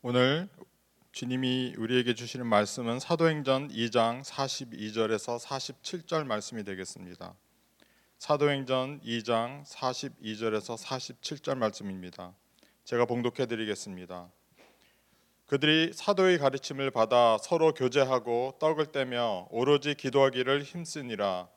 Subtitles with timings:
[0.00, 0.48] 오늘
[1.10, 7.34] 주님이 우리에게 주시는 말씀은 사도행전 2장 42절에서 47절 말씀이 되겠습니다.
[8.18, 12.32] 사도행전 2장 42절에서 47절 말씀입니다.
[12.84, 14.30] 제가 봉독해 드리겠습니다.
[15.46, 21.48] 그들이 사도의 가르침을 받아 서로 교제하고 떡을 떼며 오로지 기도하기를 힘쓰니라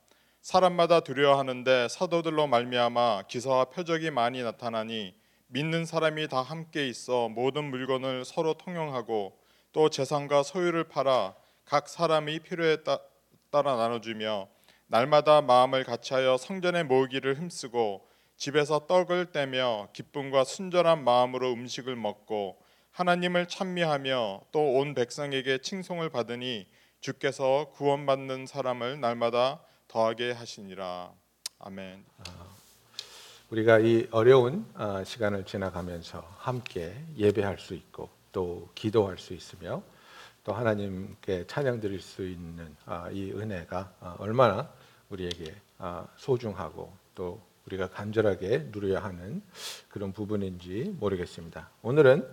[0.41, 5.20] 사람마다 두려워하는데 사도들로 말미암아 기사와 표적이 많이 나타나니
[5.53, 9.37] 믿는 사람이 다 함께 있어 모든 물건을 서로 통용하고
[9.73, 12.99] 또 재산과 소유를 팔아 각 사람이 필요에 따,
[13.49, 14.47] 따라 나눠주며
[14.87, 22.57] 날마다 마음을 같이하여 성전에 모으기를 힘쓰고 집에서 떡을 떼며 기쁨과 순전한 마음으로 음식을 먹고
[22.91, 26.65] 하나님을 찬미하며 또 온 백성에게 칭송을 받으니
[27.01, 31.11] 주께서 구원받는 사람을 날마다 더하게 하시니라.
[31.59, 32.05] 아멘.
[33.51, 39.83] 우리가 이 어려운 어, 시간을 지나가면서 함께 예배할 수 있고 또 기도할 수 있으며
[40.45, 44.69] 또 하나님께 찬양 드릴 수 있는 아, 이 은혜가 아, 얼마나
[45.09, 49.41] 우리에게 아, 소중하고 또 우리가 간절하게 누려야 하는
[49.89, 51.69] 그런 부분인지 모르겠습니다.
[51.81, 52.25] 오늘은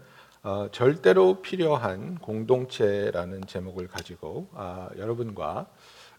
[0.44, 4.48] 어, 절대로 필요한 공동체라는 제목을 가지고
[4.96, 5.66] 여러분과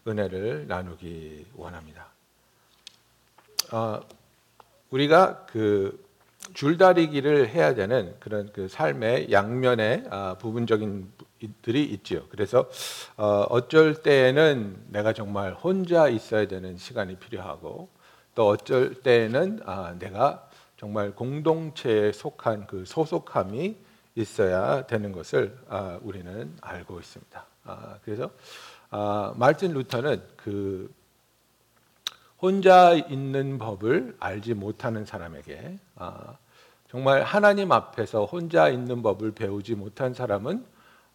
[0.06, 2.08] 은혜를 나누기 원합니다.
[4.90, 6.04] 우리가 그
[6.54, 11.10] 줄다리기를 해야 되는 그런 그 삶의 양면의 아, 부분적인
[11.62, 12.26] 들이 있죠.
[12.30, 12.68] 그래서
[13.16, 17.88] 어, 어쩔 때에는 내가 정말 혼자 있어야 되는 시간이 필요하고
[18.34, 23.76] 또 어쩔 때에는 아, 내가 정말 공동체에 속한 그 소속함이
[24.16, 27.46] 있어야 되는 것을 아, 우리는 알고 있습니다.
[28.02, 28.30] 그래서
[29.36, 30.92] 말틴 루터는 그
[32.40, 36.38] 혼자 있는 법을 알지 못하는 사람에게 아,
[36.88, 40.64] 정말 하나님 앞에서 혼자 있는 법을 배우지 못한 사람은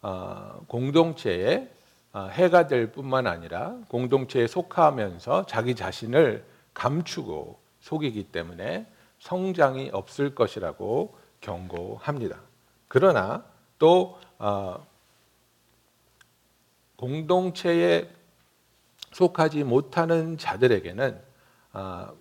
[0.02, 1.68] 아, 공동체에
[2.12, 6.44] 아, 해가 될 뿐만 아니라 공동체에 속하면서 자기 자신을
[6.74, 8.86] 감추고 속이기 때문에
[9.18, 12.38] 성장이 없을 것이라고 경고합니다.
[12.88, 13.44] 그러나
[13.78, 14.18] 또
[16.96, 18.08] 공동체에
[19.16, 21.18] 속하지 못하는 자들에게는
[21.72, 22.12] 아,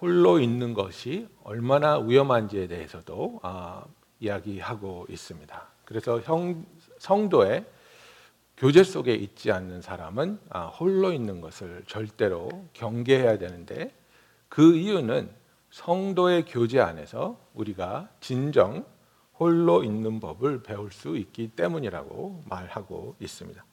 [0.00, 3.84] 홀로 있는 것이 얼마나 위험한지에 대해서도 아,
[4.18, 5.68] 이야기하고 있습니다.
[5.84, 6.66] 그래서 형,
[6.98, 7.64] 성도의
[8.56, 13.94] 교제 속에 있지 않는 사람은 아, 홀로 있는 것을 절대로 경계해야 되는데
[14.48, 15.30] 그 이유는
[15.70, 18.84] 성도의 교제 안에서 우리가 진정
[19.38, 23.64] 홀로 있는 법을 배울 수 있기 때문이라고 말하고 있습니다.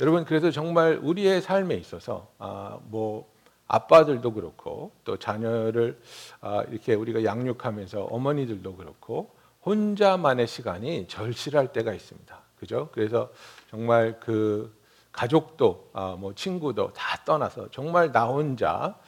[0.00, 3.32] 여러분 그래서 정말 우리의 삶에 있어서 아, 뭐
[3.68, 6.00] 아빠들도 그렇고 또 자녀를
[6.40, 9.34] 아, 이렇게 우리가 양육하면서 어머니들도 그렇고
[9.64, 12.38] 혼자만의 시간이 절실할 때가 있습니다.
[12.58, 12.88] 그죠?
[12.92, 13.30] 그래서
[13.70, 14.76] 정말 그
[15.12, 18.98] 가족도 아, 뭐 친구도 다 떠나서 정말 나 혼자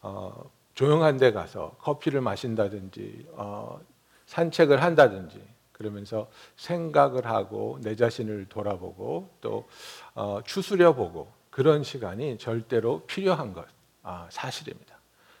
[0.00, 3.78] 어, 조용한 데 가서 커피를 마신다든지 어,
[4.26, 5.40] 산책을 한다든지
[5.72, 9.68] 그러면서 생각을 하고 내 자신을 돌아보고 또
[10.14, 13.66] 어, 추스려 보고 그런 시간이 절대로 필요한 것
[14.02, 14.98] 아, 사실입니다.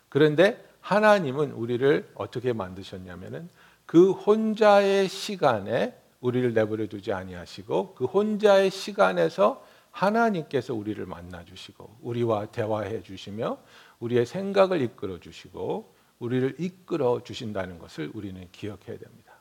[0.08, 3.48] 그런데 하나님은 우리를 어떻게 만드셨냐면은
[3.86, 12.46] 그 혼자의 시간에 우리를 내버려 두지 아니하시고 그 혼자의 시간에서 하나님께서 우리를 만나 주시고 우리와
[12.46, 13.58] 대화해 주시며
[14.00, 19.31] 우리의 생각을 이끌어 주시고 우리를 이끌어 주신다는 것을 우리는 기억해야 됩니다.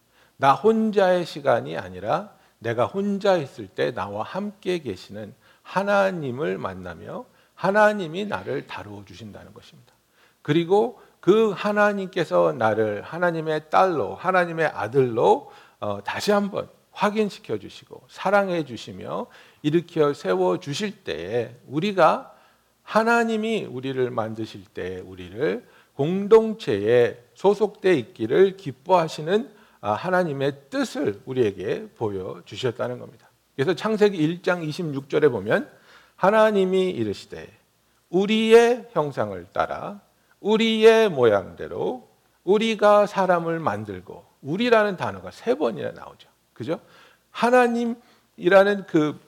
[0.41, 8.66] 나 혼자의 시간이 아니라 내가 혼자 있을 때 나와 함께 계시는 하나님을 만나며 하나님이 나를
[8.66, 9.94] 다루어 주신다는 것입니다.
[10.41, 19.28] 그리고 그 하나님께서 나를 하나님의 딸로 하나님의 아들로 어, 다시 한번 확인시켜 주시고 사랑해 주시며
[19.62, 22.34] 일으켜 세워 주실 때에 우리가
[22.81, 33.00] 하나님이 우리를 만드실 때 우리를 공동체에 소속돼 있기를 기뻐하시는 아, 하나님의 뜻을 우리에게 보여 주셨다는
[33.00, 33.30] 겁니다.
[33.56, 35.69] 그래서 창세기 1장 26절에 보면
[36.16, 37.48] 하나님이 이르시되
[38.10, 40.01] 우리의 형상을 따라
[40.39, 42.07] 우리의 모양대로
[42.44, 46.30] 우리가 사람을 만들고 우리라는 단어가 세 번이나 나오죠.
[46.54, 46.80] 그죠?
[47.31, 49.19] 하나님이라는 그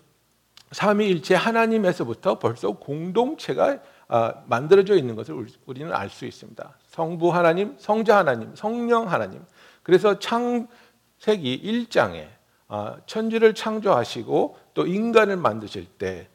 [0.72, 6.78] 삼위일체 하나님에서부터 벌써 공동체가 아, 만들어져 있는 것을 우리는 알 수 있습니다.
[6.88, 9.44] 성부 하나님, 성자 하나님, 성령 하나님.
[9.84, 12.28] 그래서 창세기 1장에
[12.70, 16.28] 아, 천지를 창조하시고 또 인간을 만드실 때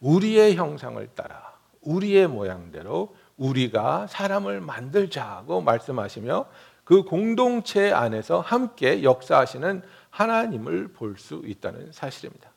[0.00, 6.46] 우리의 형상을 따라 우리의 모양대로 우리가 사람을 만들자고 말씀하시며
[6.84, 12.50] 그 공동체 안에서 함께 역사하시는 하나님을 볼 수 있다는 사실입니다.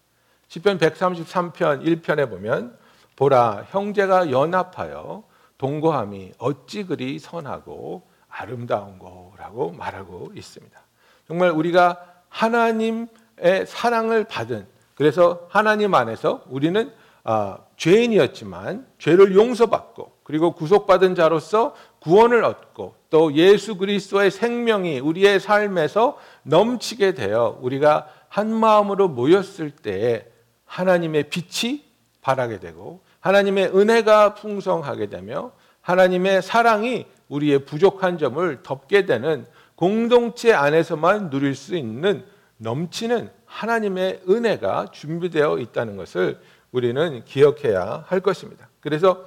[0.48, 2.78] 시편 133편 1편에 보면
[3.16, 5.24] 보라 형제가 연합하여
[5.58, 10.80] 동거함이 어찌 그리 선하고 아름다운 거라고 말하고 있습니다.
[11.28, 12.00] 정말 우리가
[12.30, 16.92] 하나님의 사랑을 받은 그래서 하나님 안에서 우리는
[17.24, 26.18] 아, 죄인이었지만 죄를 용서받고 그리고 구속받은 자로서 구원을 얻고 또 예수 그리스도의 생명이 우리의 삶에서
[26.44, 30.25] 넘치게 되어 우리가 한 마음으로 모였을 때에
[30.66, 31.84] 하나님의 빛이
[32.22, 35.51] 발하게 되고 하나님의 은혜가 풍성하게 되며
[35.81, 39.45] 하나님의 사랑이 우리의 부족한 점을 덮게 되는
[39.75, 42.25] 공동체 안에서만 누릴 수 있는
[42.57, 46.39] 넘치는 하나님의 은혜가 준비되어 있다는 것을
[46.72, 48.69] 우리는 기억해야 할 것입니다.
[48.81, 49.25] 그래서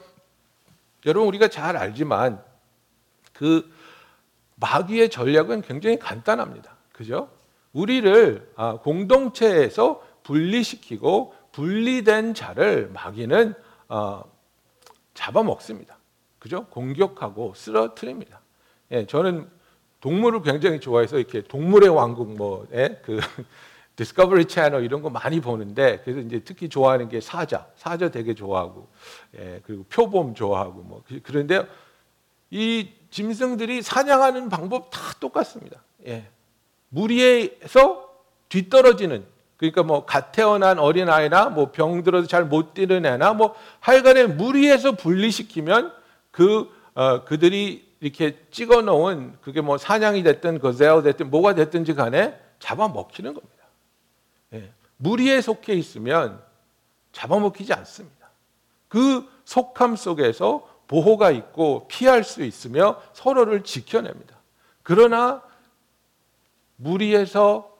[1.06, 2.42] 여러분 우리가 잘 알지만
[3.32, 3.70] 그
[4.56, 6.76] 마귀의 전략은 굉장히 간단합니다.
[6.92, 7.28] 그죠?
[7.72, 13.54] 우리를 아, 공동체에서 분리시키고 분리된 자를 마귀는
[13.88, 14.22] 어,
[15.14, 15.98] 잡아먹습니다.
[16.44, 16.66] 그죠?
[16.66, 18.38] 공격하고 쓰러뜨립니다.
[18.90, 19.48] 예, 저는
[20.02, 23.18] 동물을 굉장히 좋아해서 이렇게 동물의 왕국 뭐그
[23.96, 28.88] 디스커버리 채널 이런 거 많이 보는데 그래서 이제 특히 좋아하는 게 사자, 사자 되게 좋아하고
[29.38, 31.66] 예, 그리고 표범 좋아하고 뭐 그- 그런데
[32.50, 35.80] 이 짐승들이 사냥하는 방법 다 똑같습니다.
[36.06, 36.26] 예.
[36.90, 38.06] 무리에서
[38.50, 39.24] 뒤떨어지는
[39.56, 46.03] 그러니까 뭐갓 태어난 어린 아이나 뭐 병들어서 잘 못 뛰는 애나 뭐 하여간에 무리에서 분리시키면
[46.34, 52.38] 그 어, 그들이 이렇게 찍어 놓은 그게 뭐 사냥이 됐든 거제어 됐든 뭐가 됐든지 간에
[52.58, 53.64] 잡아 먹히는 겁니다.
[54.52, 54.72] 예.
[54.96, 56.42] 무리에 속해 있으면
[57.12, 58.30] 잡아먹히지 않습니다.
[58.88, 64.36] 그 속함 속에서 보호가 있고 피할 수 있으며 서로를 지켜냅니다.
[64.82, 65.42] 그러나
[66.76, 67.72] 무리에서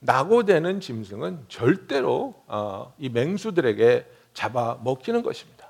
[0.00, 5.61] 낙오되는 짐승은 절대로 어, 이 맹수들에게 잡아 먹히는 것입니다.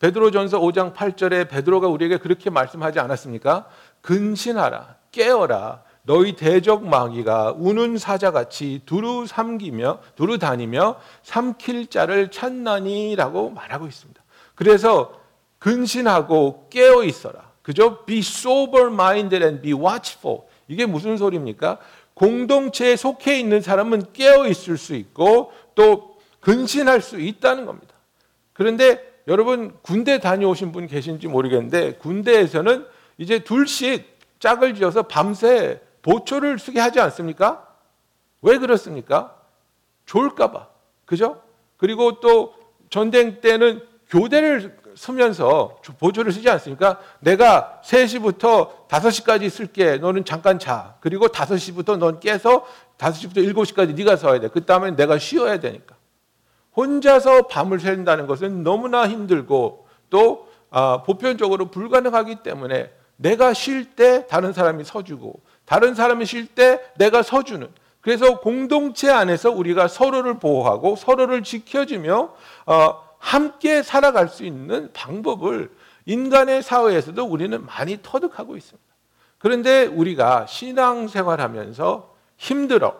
[0.00, 3.66] 베드로전서 5장 8절에 베드로가 우리에게 그렇게 말씀하지 않았습니까?
[4.00, 13.86] 근신하라 깨어라 너희 대적 마귀가 우는 사자같이 두루 삼기며 두루 다니며 삼킬 자를 찾나니라고 말하고
[13.86, 14.20] 있습니다.
[14.54, 15.20] 그래서
[15.58, 17.50] 근신하고 깨어 있어라.
[17.62, 18.04] 그죠?
[18.06, 20.40] Be sober minded and be watchful.
[20.68, 21.78] 이게 무슨 소리입니까?
[22.14, 27.94] 공동체에 속해 있는 사람은 깨어 있을 수 있고 또 근신할 수 있다는 겁니다.
[28.54, 32.84] 그런데 여러분 군대 다녀오신 분 계신지 모르겠는데 군대에서는
[33.16, 37.64] 이제 둘씩 짝을 지어서 밤새 보초를 쓰게 하지 않습니까?
[38.42, 39.36] 왜 그렇습니까?
[40.06, 40.66] 좋을까봐.
[41.04, 41.40] 그죠?
[41.76, 42.54] 그리고 또
[42.88, 46.98] 전쟁 때는 교대를 쓰면서 보조를 쓰지 않습니까?
[47.20, 49.98] 내가 3시부터 5시까지 쓸게.
[49.98, 50.96] 너는 잠깐 자.
[50.98, 52.66] 그리고 5시부터 넌 깨서
[52.98, 54.48] 5시부터 7시까지 네가 서야 돼.
[54.48, 55.99] 그 다음에 내가 쉬어야 되니까.
[56.76, 64.52] 혼자서 밤을 샌다는 것은 너무나 힘들고 또 아, 보편적으로 불가능하기 때문에 내가 쉴 때 다른
[64.52, 67.68] 사람이 서주고 다른 사람이 쉴 때 내가 서주는
[68.00, 72.34] 그래서 공동체 안에서 우리가 서로를 보호하고 서로를 지켜주며
[72.66, 75.70] 어, 함께 살아갈 수 있는 방법을
[76.06, 78.90] 인간의 사회에서도 우리는 많이 터득하고 있습니다.
[79.38, 82.96] 그런데 우리가 신앙생활하면서 힘들어,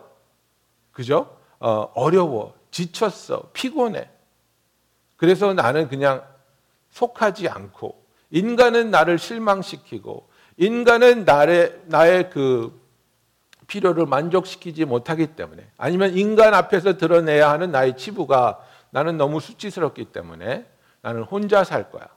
[0.91, 1.35] 그죠?
[1.59, 4.09] 어, 어려워, 지쳤어, 피곤해.
[5.17, 6.23] 그래서 나는 그냥
[6.89, 12.79] 속하지 않고 인간은 나를 실망시키고 인간은 나의 나의 그
[13.67, 18.59] 필요를 만족시키지 못하기 때문에 아니면 인간 앞에서 드러내야 하는 나의 치부가
[18.89, 20.65] 나는 너무 수치스럽기 때문에
[21.01, 22.07] 나는 혼자 살 거야.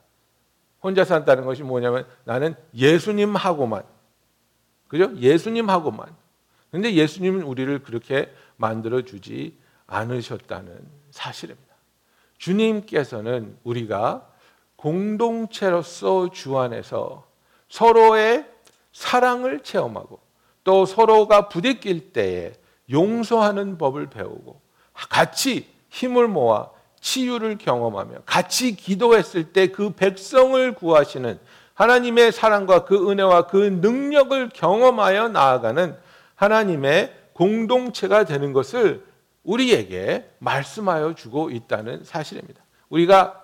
[0.83, 3.83] 혼자 산다는 것이 뭐냐면 나는 예수님하고만
[4.89, 5.17] 그죠?
[5.17, 6.07] 예수님하고만.
[6.71, 9.57] 근데 예수님은 우리를 그렇게 만들어 주지
[9.87, 10.79] 않으셨다는
[11.11, 11.75] 사실입니다.
[12.39, 14.27] 주님께서는 우리가
[14.77, 17.27] 공동체로서 주 안에서
[17.69, 18.47] 서로의
[18.93, 20.21] 사랑을 체험하고
[20.63, 22.53] 또 서로가 부대낄 때에
[22.91, 24.61] 용서하는 법을 배우고
[24.93, 31.39] 같이 힘을 모아 치유를 경험하며 같이 기도했을 때 그 백성을 구하시는
[31.75, 35.97] 하나님의 사랑과 그 은혜와 그 능력을 경험하여 나아가는
[36.35, 39.05] 하나님의 공동체가 되는 것을
[39.45, 42.63] 우리에게 말씀하여 주고 있다는 사실입니다.
[42.89, 43.43] 우리가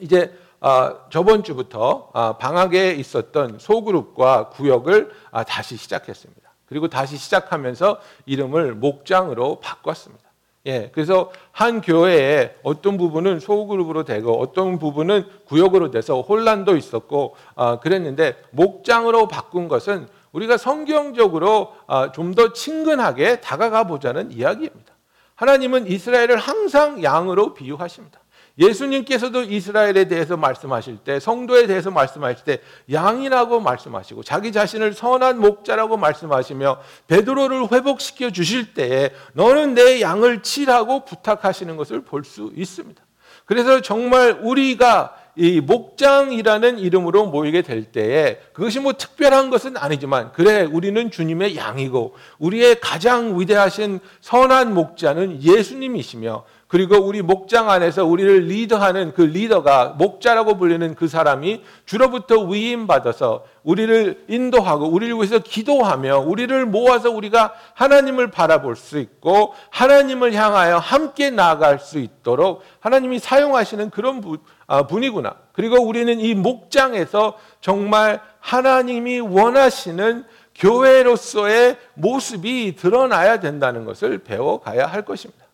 [0.00, 6.42] 이제 아, 저번 주부터 아, 방학에 있었던 소그룹과 구역을 아, 다시 시작했습니다.
[6.66, 10.24] 그리고 다시 시작하면서 이름을 목장으로 바꿨습니다.
[10.66, 17.78] 예, 그래서 한 교회에 어떤 부분은 소그룹으로 되고 어떤 부분은 구역으로 돼서 혼란도 있었고 아,
[17.78, 24.95] 그랬는데 목장으로 바꾼 것은 우리가 성경적으로 아, 좀더 친근하게 다가가 보자는 이야기입니다.
[25.36, 28.20] 하나님은 이스라엘을 항상 양으로 비유하십니다.
[28.58, 35.98] 예수님께서도 이스라엘에 대해서 말씀하실 때, 성도에 대해서 말씀하실 때 양이라고 말씀하시고 자기 자신을 선한 목자라고
[35.98, 43.02] 말씀하시며 베드로를 회복시켜 주실 때에 너는 내 양을 치라고 부탁하시는 것을 볼 수 있습니다.
[43.44, 50.62] 그래서 정말 우리가 이 목장이라는 이름으로 모이게 될 때에 그것이 뭐 특별한 것은 아니지만 그래
[50.62, 59.12] 우리는 주님의 양이고 우리의 가장 위대하신 선한 목자는 예수님이시며 그리고 우리 목장 안에서 우리를 리더하는
[59.14, 66.66] 그 리더가 목자라고 불리는 그 사람이 주로부터 위임 받아서 우리를 인도하고 우리를 위해서 기도하며 우리를
[66.66, 74.20] 모아서 우리가 하나님을 바라볼 수 있고 하나님을 향하여 함께 나아갈 수 있도록 하나님이 사용하시는 그런
[74.66, 75.36] 아, 분이구나.
[75.52, 80.24] 그리고 우리는 이 목장에서 정말 하나님이 원하시는
[80.56, 85.45] 교회로서의 모습이 드러나야 된다는 것을 배워가야 할 것입니다.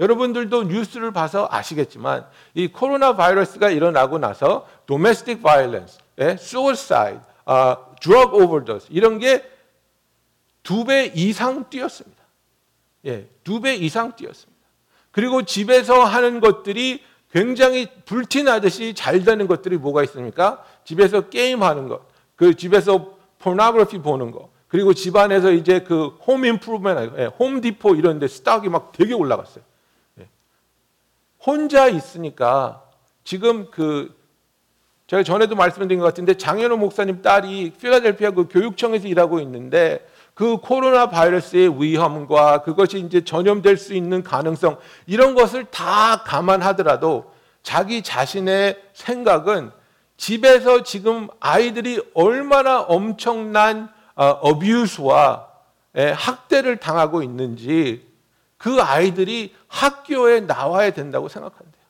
[0.00, 8.88] 여러분들도 뉴스를 봐서 아시겠지만 이 코로나 바이러스가 일어나고 나서 violence, 예, suicide, 아, drug overdose
[8.90, 9.44] 이런 게
[10.62, 12.22] 두 배 이상 뛰었습니다.
[13.06, 14.60] 예, 두 배 이상 뛰었습니다.
[15.10, 17.02] 그리고 집에서 하는 것들이
[17.32, 20.64] 굉장히 불티나듯이 잘 되는 것들이 뭐가 있습니까?
[20.84, 22.02] 집에서 게임하는 것,
[22.36, 28.28] 그 집에서 pornography 보는 거, 그리고 집안에서 이제 그 home improvement, 예, 홈디포 이런 데
[28.28, 29.64] stock이 막 되게 올라갔어요.
[31.40, 31.44] 예.
[31.44, 32.82] 혼자 있으니까
[33.24, 34.14] 지금 그
[35.06, 41.08] 제가 전에도 말씀드린 것 같은데 장현호 목사님 딸이 필라델피아 그 교육청에서 일하고 있는데 그 코로나
[41.08, 47.32] 바이러스의 위험과 그것이 이제 전염될 수 있는 가능성 이런 것을 다 감안하더라도
[47.62, 49.72] 자기 자신의 생각은
[50.16, 55.48] 집에서 지금 아이들이 얼마나 엄청난 어뷰스와
[55.92, 58.09] 학대를 당하고 있는지
[58.60, 61.80] 그 아이들이 학교에 나와야 된다고 생각한대요.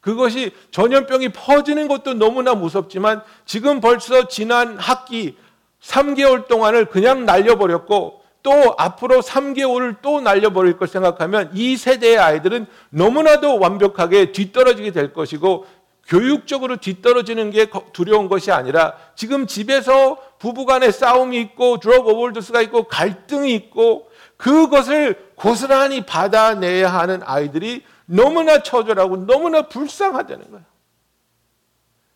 [0.00, 5.36] 그것이 전염병이 퍼지는 것도 너무나 무섭지만 지금 벌써 지난 학기
[5.82, 13.58] 3개월 동안을 그냥 날려버렸고 또 앞으로 3개월을 또 날려버릴 걸 생각하면 이 세대의 아이들은 너무나도
[13.58, 15.66] 완벽하게 뒤떨어지게 될 것이고
[16.06, 23.54] 교육적으로 뒤떨어지는 게 두려운 것이 아니라 지금 집에서 부부간의 싸움이 있고 드럭 오버도스가 있고 갈등이
[23.54, 30.64] 있고 그것을 고스란히 받아내야 하는 아이들이 너무나 처절하고 너무나 불쌍하다는 거예요.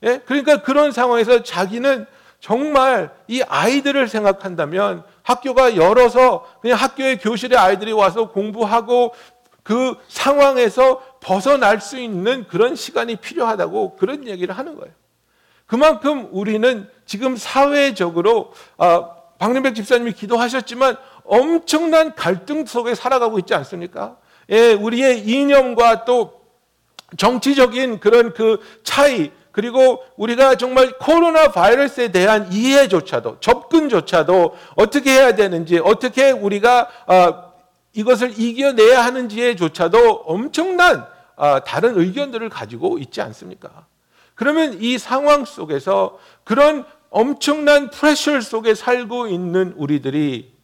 [0.05, 0.19] 예?
[0.25, 2.07] 그러니까 그런 상황에서 자기는
[2.39, 9.13] 정말 이 아이들을 생각한다면 학교가 열어서 그냥 학교의 교실에 아이들이 와서 공부하고
[9.65, 14.95] 그 상황에서 벗어날 수 있는 그런 시간이 필요하다고 그런 얘기를 하는 거예요.
[15.67, 24.17] 그만큼 우리는 지금 사회적으로 아, 박림백 집사님이 기도하셨지만 엄청난 갈등 속에 살아가고 있지 않습니까?
[24.51, 26.41] 예, 우리의 이념과 또
[27.17, 35.79] 정치적인 그런 그 차이 그리고 우리가 정말 코로나 바이러스에 대한 이해조차도 접근조차도 어떻게 해야 되는지
[35.79, 37.53] 어떻게 우리가 어,
[37.95, 41.07] 이것을 이겨내야 하는지에조차도 엄청난
[41.37, 43.87] 어, 다른 의견들을 가지고 있지 않습니까?
[44.35, 50.56] 그러면 이 상황 속에서 그런 엄청난 프레셔 속에 살고 있는 우리들이 택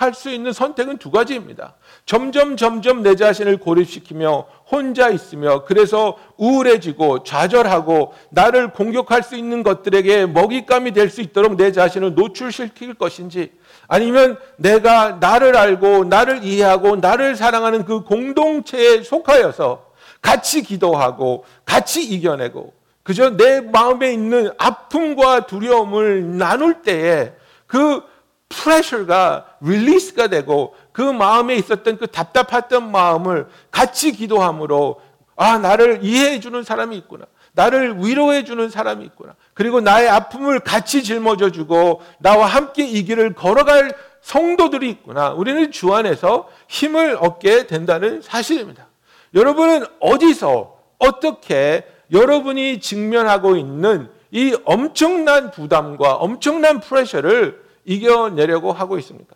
[0.00, 1.74] 할 수 있는 선택은 두 가지입니다.
[2.06, 10.24] 점점 점점 내 자신을 고립시키며 혼자 있으며 그래서 우울해지고 좌절하고 나를 공격할 수 있는 것들에게
[10.26, 13.52] 먹잇감이 될 수 있도록 내 자신을 노출시킬 것인지
[13.88, 19.84] 아니면 내가 나를 알고 나를 이해하고 나를 사랑하는 그 공동체에 속하여서
[20.22, 27.32] 같이 기도하고 같이 이겨내고 그저 내 마음에 있는 아픔과 두려움을 나눌 때에
[27.66, 28.02] 그
[28.50, 35.00] 프레셔가 릴리스가 되고 그 마음에 있었던 그 답답했던 마음을 같이 기도함으로
[35.36, 37.24] 아 나를 이해해 주는 사람이 있구나.
[37.52, 39.34] 나를 위로해 주는 사람이 있구나.
[39.54, 45.30] 그리고 나의 아픔을 같이 짊어져 주고 나와 함께 이 길을 걸어갈 성도들이 있구나.
[45.30, 48.88] 우리는 주 안에서 힘을 얻게 된다는 사실입니다.
[49.34, 59.34] 여러분은 어디서 어떻게 여러분이 직면하고 있는 이 엄청난 부담과 엄청난 프레셔를 이겨내려고 하고 있습니까?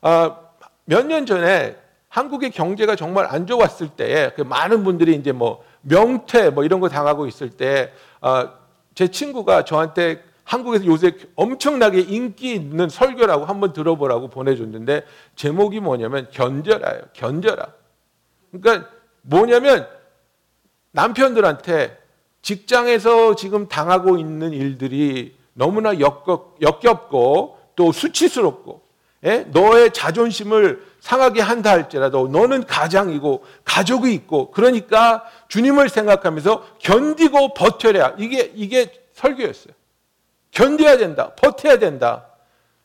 [0.00, 0.36] 아,
[0.84, 1.76] 몇 년 전에
[2.08, 6.88] 한국의 경제가 정말 안 좋았을 때에 그 많은 분들이 이제 뭐 명퇴 뭐 이런 거
[6.88, 8.52] 당하고 있을 때, 아,
[8.94, 15.04] 제 친구가 저한테 한국에서 요새 엄청나게 인기 있는 설교라고 한번 들어보라고 보내줬는데
[15.36, 17.02] 제목이 뭐냐면 견뎌라요.
[17.12, 17.68] 견뎌라.
[18.50, 18.88] 그러니까
[19.22, 19.86] 뭐냐면
[20.90, 21.96] 남편들한테
[22.42, 28.82] 직장에서 지금 당하고 있는 일들이 너무나 역겹, 역겹고 또 수치스럽고
[29.24, 29.44] 예?
[29.50, 38.52] 너의 자존심을 상하게 한다 할지라도 너는 가장이고 가족이 있고 그러니까 주님을 생각하면서 견디고 버텨야 이게
[38.54, 39.74] 이게 설교였어요.
[40.52, 41.32] 견뎌야 된다.
[41.36, 42.26] 버텨야 된다.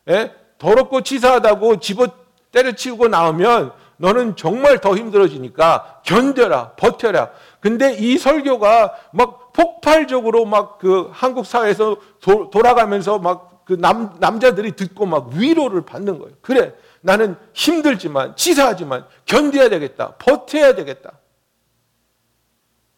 [0.10, 0.34] 예?
[0.58, 2.08] 더럽고 치사하다고 집어
[2.52, 7.32] 때려치우고 나오면 너는 정말 더 힘들어지니까 견뎌라, 버텨라.
[7.60, 14.76] 근데 이 설교가 막 폭발적으로 막 그 한국 사회에서 도, 돌아가면서 막 그 남, 남자들이
[14.76, 16.36] 듣고 막 위로를 받는 거예요.
[16.42, 20.16] 그래, 나는 힘들지만, 치사하지만 견뎌야 되겠다.
[20.16, 21.14] 버텨야 되겠다.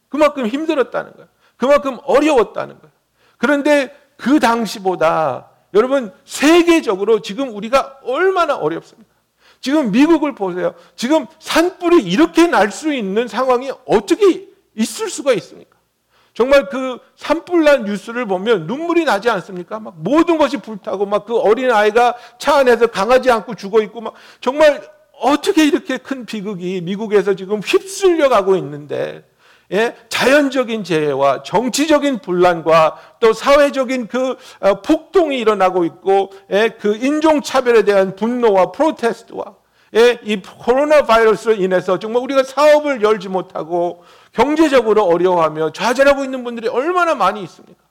[0.09, 1.27] 그만큼 힘들었다는 거예요.
[1.57, 2.91] 그만큼 어려웠다는 거예요.
[3.37, 9.09] 그런데 그 당시보다 여러분 세계적으로 지금 우리가 얼마나 어렵습니까?
[9.59, 10.75] 지금 미국을 보세요.
[10.95, 15.76] 지금 산불이 이렇게 날 수 있는 상황이 어떻게 있을 수가 있습니까?
[16.37, 19.79] 정말 그 산불난 뉴스를 보면 눈물이 나지 않습니까?
[19.79, 24.13] 막 모든 것이 불타고 막 그 어린 아이가 차 안에서 강아지 안고 죽어 있고 막
[24.39, 24.87] 정말
[25.19, 29.27] 어떻게 이렇게 큰 비극이 미국에서 지금 휩쓸려 가고 있는데
[29.71, 29.95] 예?
[30.09, 36.69] 자연적인 재해와 정치적인 분란과 또 사회적인 그 어, 폭동이 일어나고 있고 예?
[36.79, 39.66] 그 인종 차별에 대한 분노와 프로테스트와 예?
[39.93, 44.03] 이 코로나 바이러스로 인해서 정말 우리가 사업을 열지 못하고
[44.33, 47.81] 경제적으로 어려워하며 좌절하고 있는 분들이 얼마나 많이 있습니까?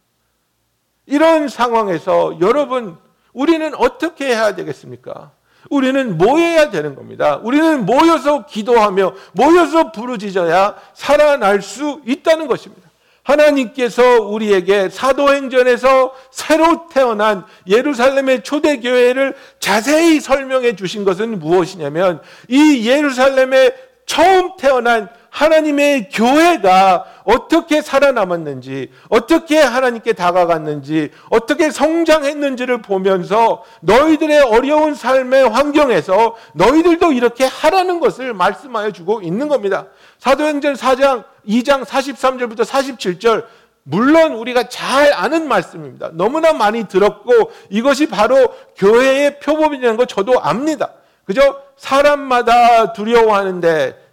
[1.07, 2.99] 이런 상황에서 여러분
[3.33, 5.31] 우리는 어떻게 해야 되겠습니까?
[5.71, 7.41] 우리는 모여야 되는 겁니다.
[7.43, 12.86] 우리는 모여서 기도하며 모여서 부르짖어야 살아날 수 있다는 것입니다.
[13.27, 23.75] 하나님께서 우리에게 사도행전에서 새로 태어난 예루살렘의 초대교회를 자세히 설명해 주신 것은 무엇이냐면 이 예루살렘에
[24.07, 35.51] 처음 태어난 하나님의 교회가 어떻게 살아남았는지, 어떻게 하나님께 다가갔는지, 어떻게 성장했는지를 보면서 너희들의 어려운 삶의
[35.51, 39.89] 환경에서 너희들도 이렇게 하라는 것을 말씀하여 주고 있는 겁니다.
[40.21, 43.45] 사도행전 4장, 2장 43절부터 47절,
[43.83, 46.11] 물론 우리가 잘 아는 말씀입니다.
[46.15, 50.93] 너무나 많이 들었고 이것이 바로 교회의 표범이라는 거 저도 압니다.
[51.25, 51.61] 그죠?
[51.77, 54.06] 사람마다 두려워하는데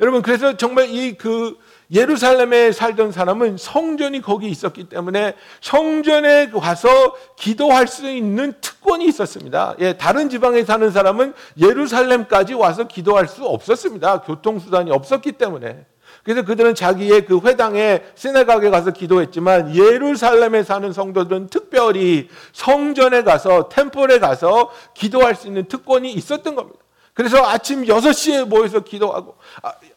[0.00, 1.56] 여러분 그래서 정말 이 그
[1.90, 6.88] 예루살렘에 살던 사람은 성전이 거기 있었기 때문에 성전에 와서
[7.36, 9.76] 기도할 수 있는 특권이 있었습니다.
[9.80, 14.22] 예, 다른 지방에 사는 사람은 예루살렘까지 와서 기도할 수 없었습니다.
[14.22, 15.86] 교통수단이 없었기 때문에.
[16.22, 24.18] 그래서 그들은 자기의 그 회당에 시내각에 가서 기도했지만 예루살렘에 사는 성도들은 특별히 성전에 가서 템플에
[24.18, 26.80] 가서 기도할 수 있는 특권이 있었던 겁니다.
[27.16, 29.36] 그래서 아침 6시에 모여서 기도하고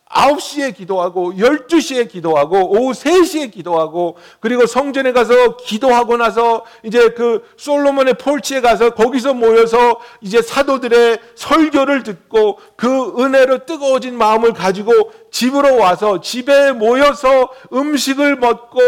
[0.10, 7.44] 9시에 아, 기도하고 12시에 기도하고 오후 3시에 기도하고 그리고 성전에 가서 기도하고 나서 이제 그
[7.58, 15.76] 솔로몬의 폴치에 가서 거기서 모여서 이제 사도들의 설교를 듣고 그 은혜로 뜨거워진 마음을 가지고 집으로
[15.76, 18.80] 와서 집에 모여서 음식을 먹고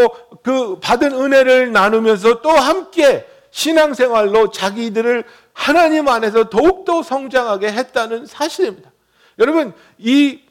[0.41, 8.91] 그 받은 은혜를 나누면서 또 함께 신앙생활로 자기들을 하나님 안에서 더욱더 성장하게 했다는 사실입니다.
[9.39, 10.41] 여러분, 이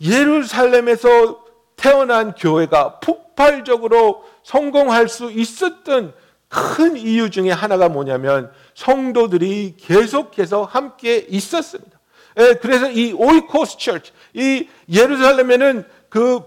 [0.00, 1.44] 예루살렘에서
[1.76, 6.14] 태어난 교회가 폭발적으로 성공할 수 있었던
[6.48, 11.98] 큰 이유 중에 하나가 뭐냐면 성도들이 계속해서 함께 있었습니다.
[12.38, 16.40] 예, 그래서 이 오이코스 처치, 이 예루살렘에는 그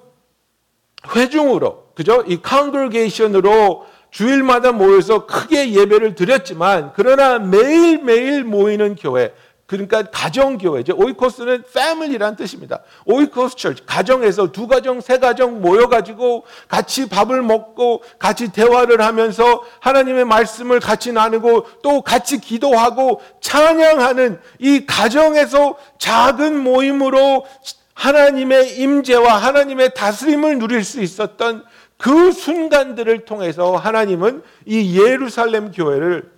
[1.16, 2.24] 회중으로, 그죠?
[2.28, 9.34] 이 congregation으로 주일마다 모여서 크게 예배를 드렸지만 그러나 매일매일 모이는 교회
[9.70, 10.96] 그러니까 가정교회죠.
[10.98, 12.80] oikos는 family란 뜻입니다.
[13.06, 13.86] oikos church.
[13.86, 21.12] 가정에서 두 가정, 세 가정 모여가지고 같이 밥을 먹고 같이 대화를 하면서 하나님의 말씀을 같이
[21.12, 27.46] 나누고 또 같이 기도하고 찬양하는 이 가정에서 작은 모임으로
[27.94, 31.64] 하나님의 임재와 하나님의 다스림을 누릴 수 있었던
[32.00, 36.32] 그 순간들을 통해서 하나님은 이 예루살렘 교회를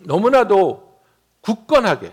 [0.00, 0.98] 너무나도
[1.42, 2.10] 굳건하게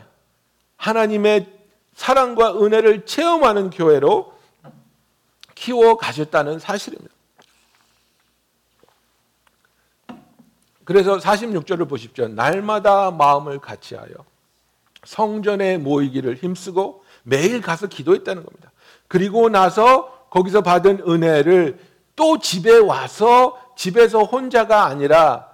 [0.76, 1.48] 하나님의
[1.94, 4.34] 사랑과 은혜를 체험하는 교회로
[5.56, 7.14] 키워 가셨다는 사실입니다.
[10.84, 12.28] 그래서 46절을 보십시오.
[12.28, 14.10] 날마다 마음을 같이하여
[15.06, 18.72] 성전에 모이기를 힘쓰고 매일 가서 기도했다는 겁니다.
[19.08, 21.89] 그리고 나서 거기서 받은 은혜를
[22.20, 25.48] 또 집에 와서 집에서 혼자가 아니라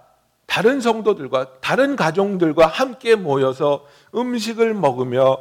[0.48, 5.38] 다른 성도들과 다른 가족들과 함께 모여서 음식을 먹으며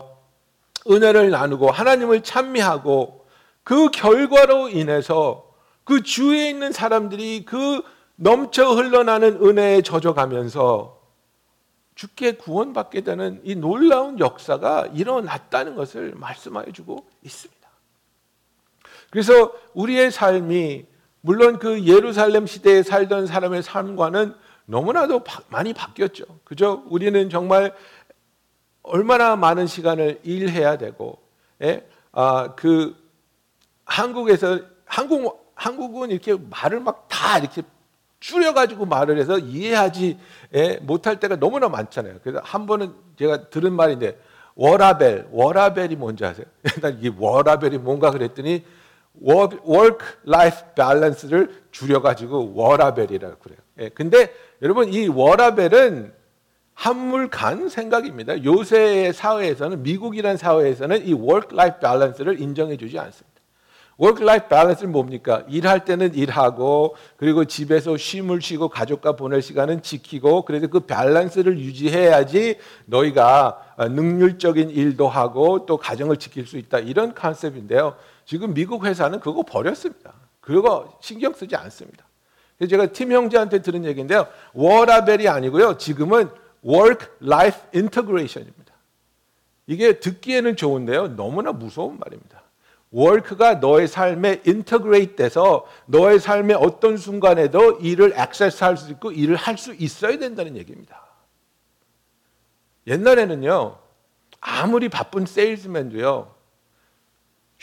[0.90, 3.24] 은혜를 나누고 하나님을 찬미하고
[3.62, 5.50] 그 결과로 인해서
[5.84, 7.82] 그 주위에 있는 사람들이 그
[8.16, 11.00] 넘쳐 흘러나는 은혜에 젖어가면서
[11.94, 17.66] 주께 구원받게 되는 이 놀라운 역사가 일어났다는 것을 말씀하여 주고 있습니다.
[19.08, 20.92] 그래서 우리의 삶이
[21.24, 24.34] 물론 그 예루살렘 시대에 살던 사람의 삶과는
[24.66, 26.24] 너무나도 바, 많이 바뀌었죠.
[26.44, 26.82] 그죠?
[26.90, 27.72] 우리는 정말
[28.82, 31.18] 얼마나 많은 시간을 일해야 되고,
[31.62, 31.88] 예?
[32.12, 32.94] 아, 그
[33.86, 37.62] 한국에서 한국 한국은 이렇게 말을 막 다 이렇게
[38.20, 40.18] 줄여가지고 말을 해서 이해하지
[40.54, 42.18] 예, 못할 때가 너무나 많잖아요.
[42.22, 44.18] 그래서 한 번은 제가 들은 말인데
[44.54, 46.46] 워라벨, 워라벨이 뭔지 아세요?
[46.82, 48.64] 난 이게 워라벨이 뭔가 그랬더니
[49.22, 53.58] work life balance를 줄여가지고 워라벨이라고 그래요.
[53.80, 56.12] 예, 근데 여러분 이 워라벨은
[56.74, 58.42] 한물간 생각입니다.
[58.44, 63.34] 요새의 사회에서는 미국이라는 사회에서는 이 work life balance를 인정해주지 않습니다.
[63.98, 65.44] life balance는 뭡니까?
[65.48, 72.58] 일할 때는 일하고 그리고 집에서 쉼을 쉬고 가족과 보낼 시간은 지키고 그래서 그 밸런스를 유지해야지
[72.86, 77.94] 너희가 능률적인 일도 하고 또 가정을 지킬 수 있다 이런 컨셉인데요.
[78.24, 80.14] 지금 미국 회사는 그거 버렸습니다.
[80.40, 82.04] 그거 신경 쓰지 않습니다.
[82.56, 84.26] 그래서 제가 팀 형제한테 들은 얘기인데요.
[84.52, 85.76] 워라밸이 아니고요.
[85.78, 86.28] 지금은
[86.64, 88.72] work life integration입니다.
[89.66, 91.16] 이게 듣기에는 좋은데요.
[91.16, 92.42] 너무나 무서운 말입니다.
[92.90, 99.58] work가 너의 삶에 integrate 돼서 너의 삶의 어떤 순간에도 일을 access할 수 있고 일을 할
[99.58, 101.04] 수 있어야 된다는 얘기입니다.
[102.86, 103.78] 옛날에는요.
[104.40, 106.34] 아무리 바쁜 세일즈맨도요.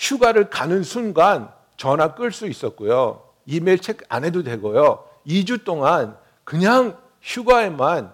[0.02, 3.24] 휴가를 가는 순간 전화 끌 수 있었고요.
[3.46, 5.08] 이메일 체크 안 해도 되고요.
[5.28, 8.12] 2주 동안 그냥 휴가에만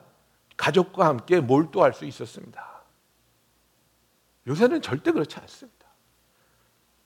[0.57, 2.83] 가족과 함께 몰두할 수 있었습니다.
[4.47, 5.87] 요새는 절대 그렇지 않습니다.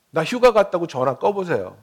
[0.10, 1.78] 나 휴가 갔다고 전화 꺼보세요.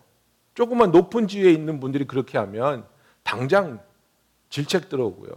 [0.55, 2.85] 조금만 높은 지위에 있는 분들이 그렇게 하면
[3.23, 3.81] 당장
[4.51, 5.31] 질책 들어오고요.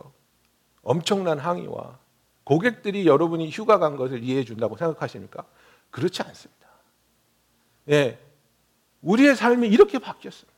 [0.81, 1.99] 엄청난 항의와
[2.43, 5.45] 고객들이 여러분이 휴가 간 것을 이해해 준다고 생각하십니까?
[5.91, 6.60] 그렇지 않습니다.
[7.89, 8.17] 예.
[9.01, 10.51] 우리의 삶이 이렇게 바뀌었습니다.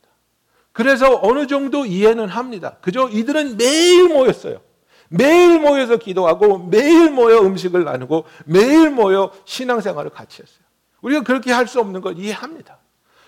[0.72, 2.76] 그래서 어느 정도 이해는 합니다.
[2.80, 4.60] 그저 이들은 매일 모였어요.
[5.08, 10.64] 매일 모여서 기도하고 매일 모여 음식을 나누고 매일 모여 신앙생활을 같이 했어요.
[11.02, 12.78] 우리가 그렇게 할 수 없는 걸 이해합니다.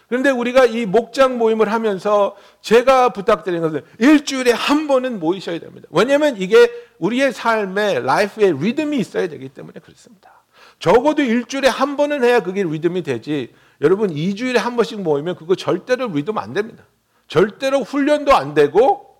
[0.08, 5.88] 그런데 우리가 이 목장 모임을 하면서 제가 부탁드리는 것은 일주일에 한 번은 모이셔야 됩니다.
[5.90, 10.44] 왜냐하면 이게 우리의 삶에 라이프에 리듬이 있어야 되기 때문에 그렇습니다.
[10.78, 13.52] 적어도 일주일에 한 번은 해야 그게 리듬이 되지.
[13.80, 16.84] 여러분 2주일에 한 번씩 모이면 그거 절대로 리듬 안 됩니다.
[17.28, 19.16] 절대로 훈련도 안 되고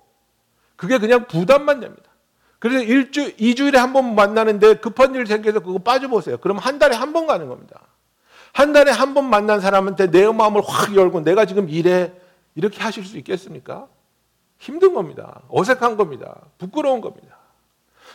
[0.77, 2.03] 그게 그냥 부담만 됩니다.
[2.59, 6.38] 그래서 일주 2주일에 한 번 만나는데 급한 일 생겨서 그거 빠져보세요.
[6.38, 7.81] 그럼 한 달에 한 번 가는 겁니다.
[8.53, 12.12] 한 달에 한 번 만난 사람한테 내 마음을 확 열고 내가 지금 이래
[12.55, 13.87] 이렇게 하실 수 있겠습니까?
[14.59, 15.42] 힘든 겁니다.
[15.49, 16.40] 어색한 겁니다.
[16.57, 17.37] 부끄러운 겁니다.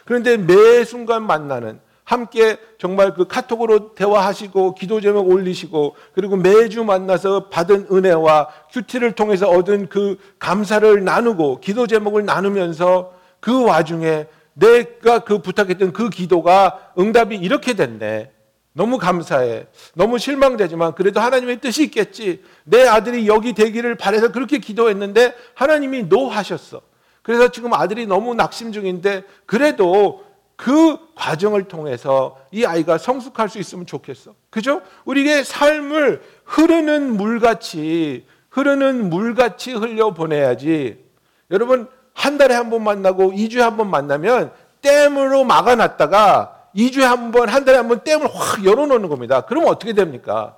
[0.05, 1.79] 그런데 매 순간 만나는
[2.11, 9.47] 함께 정말 그 카톡으로 대화하시고 기도 제목 올리시고 그리고 매주 만나서 받은 은혜와 큐티를 통해서
[9.47, 17.37] 얻은 그 감사를 나누고 기도 제목을 나누면서 그 와중에 내가 그 부탁했던 그 기도가 응답이
[17.37, 18.31] 이렇게 됐네.
[18.73, 19.67] 너무 감사해.
[19.93, 22.43] 너무 실망되지만 그래도 하나님의 뜻이 있겠지.
[22.65, 26.81] 내 아들이 여기 되기를 바래서 그렇게 기도했는데 하나님이 노 하셨어.
[27.21, 30.25] 그래서 지금 아들이 너무 낙심 중인데 그래도
[30.61, 34.35] 그 과정을 통해서 이 아이가 성숙할 수 있으면 좋겠어.
[34.51, 34.83] 그죠?
[35.05, 41.03] 우리의 삶을 흐르는 물같이 흐르는 물같이 흘려 보내야지.
[41.49, 44.51] 여러분 한 달에 한 번 만나고 2주에 한 번 만나면
[44.83, 49.41] 댐으로 막아놨다가 2주에 한 번, 한 달에 한 번 댐을 확 열어놓는 겁니다.
[49.41, 50.57] 그러면 어떻게 됩니까?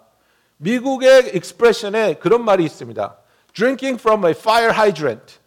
[0.57, 3.15] 미국의 expression에 그런 말이 있습니다.
[3.53, 5.39] Drinking from a fire hydrant.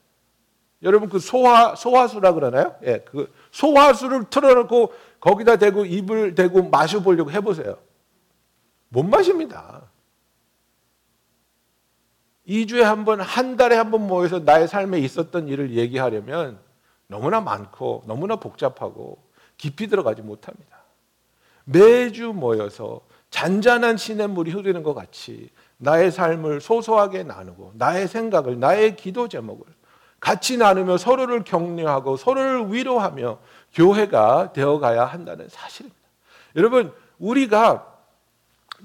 [0.83, 2.75] 여러분 그 소화 소화수라 그러나요?
[2.85, 7.79] 예, 그 소화수를 틀어놓고 거기다 대고 입을 대고 마셔보려고 해보세요.
[8.90, 9.83] 못 마십니다.
[12.47, 16.59] 2주에 한 번, 한 달에 한 번 모여서 나의 삶에 있었던 일을 얘기하려면
[17.07, 19.19] 너무나 많고 너무나 복잡하고
[19.57, 20.77] 깊이 들어가지 못합니다.
[21.64, 29.29] 매주 모여서 잔잔한 시냇물이 흐르는 것 같이 나의 삶을 소소하게 나누고 나의 생각을 나의 기도
[29.29, 29.64] 제목을
[30.27, 33.39] 같이 나누며 서로를 격려하고 서로를 위로하며
[33.75, 36.01] 교회가 되어가야 한다는 사실입니다.
[36.57, 37.87] 여러분 우리가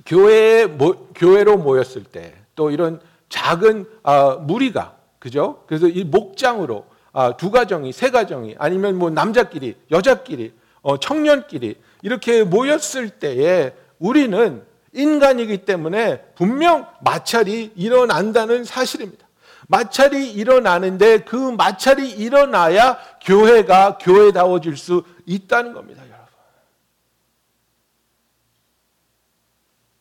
[0.06, 3.00] 교회에 모, 교회로 모였을 때 또 이런
[3.30, 5.64] 작은 아, 무리가 그죠?
[5.66, 12.44] 그래서 이 목장으로 아, 두 가정이 세 가정이 아니면 뭐 남자끼리 여자끼리 어, 청년끼리 이렇게
[12.44, 19.26] 모였을 때에 우리는 인간이기 때문에 분명 마찰이 일어난다는 사실입니다.
[19.72, 26.26] 마찰이 일어나는데 그 마찰이 일어나야 교회가 교회다워질 수 있다는 겁니다, 여러분.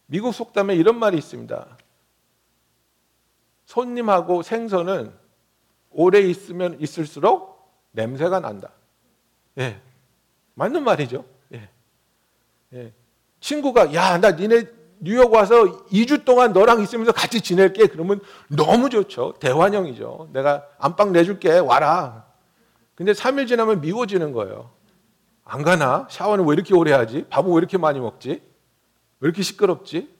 [0.07, 1.79] 미국 속담에 이런 말이 있습니다.
[3.67, 5.15] 손님하고 생선은
[5.91, 8.73] 오래 있으면 있을수록 냄새가 난다.
[9.59, 9.81] 예.
[10.55, 11.25] 맞는 말이죠.
[11.53, 11.69] 예.
[12.73, 12.93] 예.
[13.39, 17.87] 친구가 야, 나 니네 뉴욕 와서 2주 동안 너랑 있으면서 같이 지낼게.
[17.87, 19.35] 그러면 너무 좋죠.
[19.41, 20.29] 대환영이죠.
[20.33, 21.59] 내가 안방 내줄게.
[21.59, 22.27] 와라.
[22.95, 24.71] 근데 3일 지나면 미워지는 거예요.
[25.43, 26.07] 안 가나?
[26.11, 27.25] 샤워는 왜 이렇게 오래 하지?
[27.31, 28.29] 밥은 왜 이렇게 많이 먹지?
[28.29, 28.41] 왜
[29.27, 30.15] 이렇게 시끄럽지?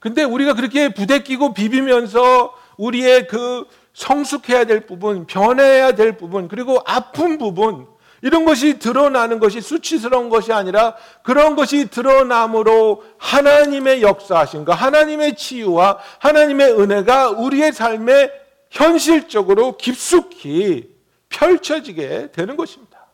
[0.00, 7.38] 근데 우리가 그렇게 부대끼고 비비면서 우리의 그 성숙해야 될 부분, 변해야 될 부분, 그리고 아픈
[7.38, 7.86] 부분,
[8.22, 16.80] 이런 것이 드러나는 것이 수치스러운 것이 아니라 그런 것이 드러남으로 하나님의 역사하신가, 하나님의 치유와 하나님의
[16.80, 18.30] 은혜가 우리의 삶에
[18.70, 20.88] 현실적으로 깊숙이
[21.28, 23.06] 펼쳐지게 되는 것입니다.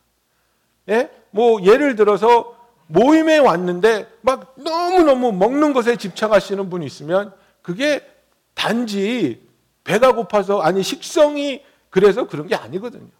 [0.89, 1.09] 예?
[1.31, 2.55] 뭐 예를 들어서
[2.87, 8.05] 모임에 왔는데 막 너무너무 먹는 것에 집착하시는 분이 있으면 그게
[8.53, 9.41] 단지
[9.83, 13.18] 배가 고파서 아니 식성이 그래서 그런 게 아니거든요.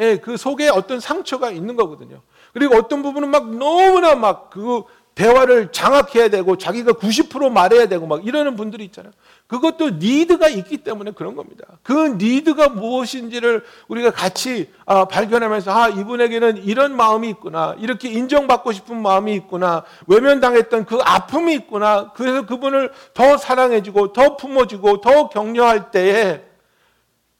[0.00, 2.22] 예, 그 속에 어떤 상처가 있는 거거든요.
[2.52, 4.82] 그리고 어떤 부분은 막 너무나 막 그
[5.14, 9.12] 대화를 장악해야 되고 자기가 90% 말해야 되고 막 이러는 분들이 있잖아요.
[9.48, 11.64] 그것도 니드가 있기 때문에 그런 겁니다.
[11.82, 17.74] 그 니드가 무엇인지를 우리가 같이 아, 발견하면서 아, 이분에게는 이런 마음이 있구나.
[17.78, 19.84] 이렇게 인정받고 싶은 마음이 있구나.
[20.06, 22.12] 외면당했던 그 아픔이 있구나.
[22.14, 26.49] 그래서 그분을 더 사랑해주고 더 품어주고 더 격려할 때에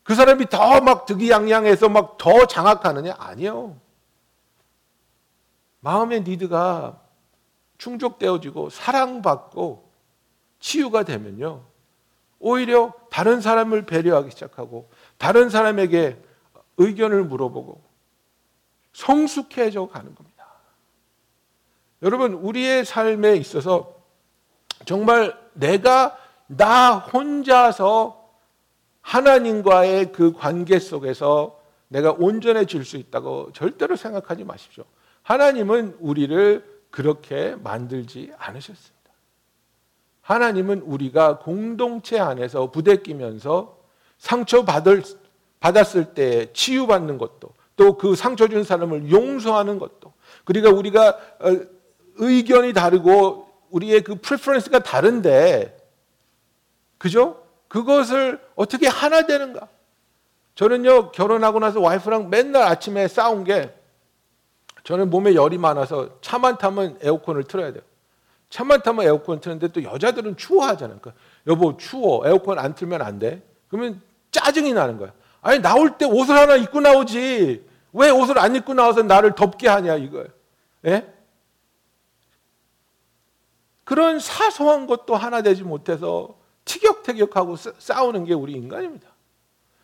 [0.03, 3.15] 그 사람이 더 막 득이양양해서 막 더 장악하느냐?
[3.19, 3.77] 아니요.
[5.81, 7.01] 마음의 니드가
[7.79, 9.91] 충족되어지고 사랑받고
[10.59, 11.63] 치유가 되면요.
[12.39, 16.23] 오히려 다른 사람을 배려하기 시작하고 다른 사람에게
[16.77, 17.83] 의견을 물어보고
[18.93, 20.47] 성숙해져 가는 겁니다.
[22.03, 23.95] 여러분, 우리의 삶에 있어서
[24.87, 28.20] 정말 내가 나 혼자서
[29.03, 34.85] 하나님과의 그 관계 속에서 내가 온전해질 수 있다고 절대로 생각하지 마십시오.
[35.23, 39.01] 하나님은 우리를 그렇게 만들지 않으셨습니다.
[40.23, 43.79] 하나님은 우리가 공동체 안에서 부대끼면서
[44.19, 45.03] 상처 받을,
[45.59, 50.13] 받았을 때 치유받는 것도 또 그 상처 준 사람을 용서하는 것도
[50.45, 51.09] 그리고 우리가
[51.41, 51.61] 어,
[52.17, 55.77] 의견이 다르고 우리의 그 preference가 다른데
[56.99, 57.40] 그죠?
[57.71, 59.69] 그것을 어떻게 하나 되는가?
[60.57, 63.73] 저는요 결혼하고 나서 와이프랑 맨날 아침에 싸운 게
[64.83, 67.83] 저는 몸에 열이 많아서 차만 타면 에어컨을 틀어야 돼요.
[68.51, 70.99] 차만 타면 에어컨 트는데 또 여자들은 추워하잖아요.
[71.01, 73.41] 그러니까 여보 추워 에어컨 안 틀면 안 돼.
[73.69, 74.03] 그러면
[74.33, 75.13] 짜증이 나는 거야.
[75.41, 79.95] 아니 나올 때 옷을 하나 입고 나오지 왜 옷을 안 입고 나와서 나를 덥게 하냐
[79.95, 80.27] 이거예요.
[80.87, 81.07] 예?
[83.85, 86.40] 그런 사소한 것도 하나 되지 못해서
[86.71, 89.09] 티격태격하고 싸우는 게 우리 인간입니다.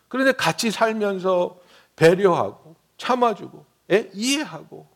[0.09, 1.57] 그런데 같이 살면서
[1.97, 4.11] 배려하고 참아주고 예?
[4.13, 4.87] 이해하고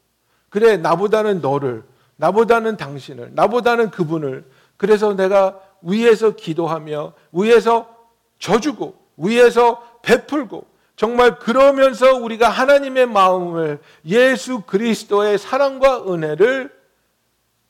[0.48, 1.82] 그래 나보다는 너를
[2.16, 7.88] 나보다는 당신을 나보다는 그분을 그래서 내가 위에서 기도하며 위에서
[8.38, 16.70] 져주고 위에서 베풀고 정말 그러면서 우리가 하나님의 마음을 예수 그리스도의 사랑과 은혜를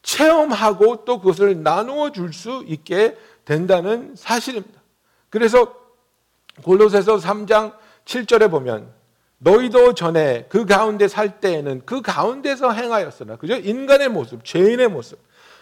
[0.03, 4.81] 체험하고 또 그것을 나누어 줄 수 있게 된다는 사실입니다.
[5.29, 5.75] 그래서
[6.63, 7.75] 골로새서 3장
[8.05, 8.93] 7절에 보면
[9.39, 13.55] 너희도 전에 그 가운데 살 때에는 그 가운데서 행하였으나 그죠?
[13.55, 15.19] 인간의 모습, 죄인의 모습.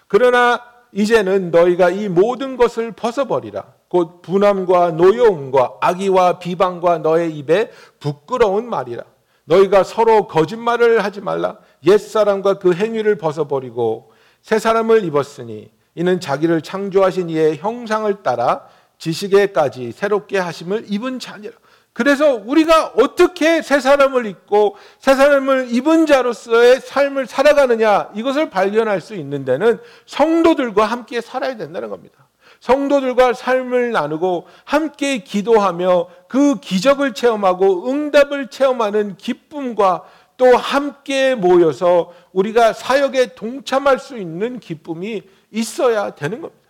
[0.09, 0.63] 그러나
[0.93, 3.73] 이제는 너희가 이 모든 것을 벗어버리라.
[3.89, 9.03] 곧 분함과 노여움과 악의와 비방과 너의 입에 부끄러운 말이라.
[9.45, 11.59] 너희가 서로 거짓말을 하지 말라.
[11.87, 14.13] 옛 사람과 그 행위를 벗어버리고
[14.43, 21.55] 새 사람을 입었으니 이는 자기를 창조하신 이의 형상을 따라 지식에까지 새롭게 하심을 입은 자니라.
[21.93, 29.17] 그래서 우리가 어떻게 새 사람을 입고 새 사람을 입은 자로서의 삶을 살아가느냐 이것을 발견할 수
[29.17, 32.29] 있는 데는 성도들과 함께 살아야 된다는 겁니다.
[32.61, 40.05] 성도들과 삶을 나누고 함께 기도하며 그 기적을 체험하고 응답을 체험하는 기쁨과
[40.37, 46.69] 또 함께 모여서 우리가 사역에 동참할 수 있는 기쁨이 있어야 되는 겁니다.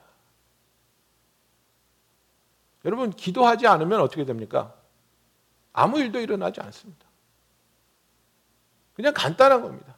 [2.85, 4.75] 여러분, 기도하지 않으면 어떻게 됩니까?
[5.73, 7.07] 아무 일도 일어나지 않습니다.
[8.95, 9.97] 그냥 간단한 겁니다.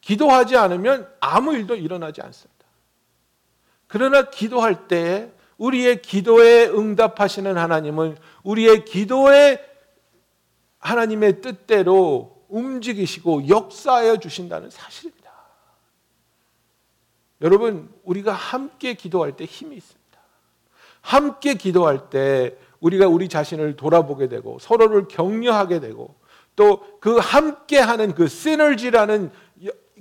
[0.00, 2.64] 기도하지 않으면 아무 일도 일어나지 않습니다.
[3.86, 9.64] 그러나 기도할 때 우리의 기도에 응답하시는 하나님은 우리의 기도에
[10.78, 15.17] 하나님의 뜻대로 움직이시고 역사하여 주신다는 사실입니다.
[17.40, 20.18] 여러분, 우리가 함께 기도할 때 힘이 있습니다.
[21.00, 26.14] 함께 기도할 때 우리가 우리 자신을 돌아보게 되고 서로를 격려하게 되고
[26.56, 29.30] 또 그 함께 하는 그 시너지라는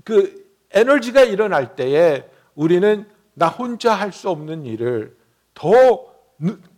[0.03, 5.15] 그 에너지가 일어날 때에 우리는 나 혼자 할 수 없는 일을
[5.53, 6.05] 더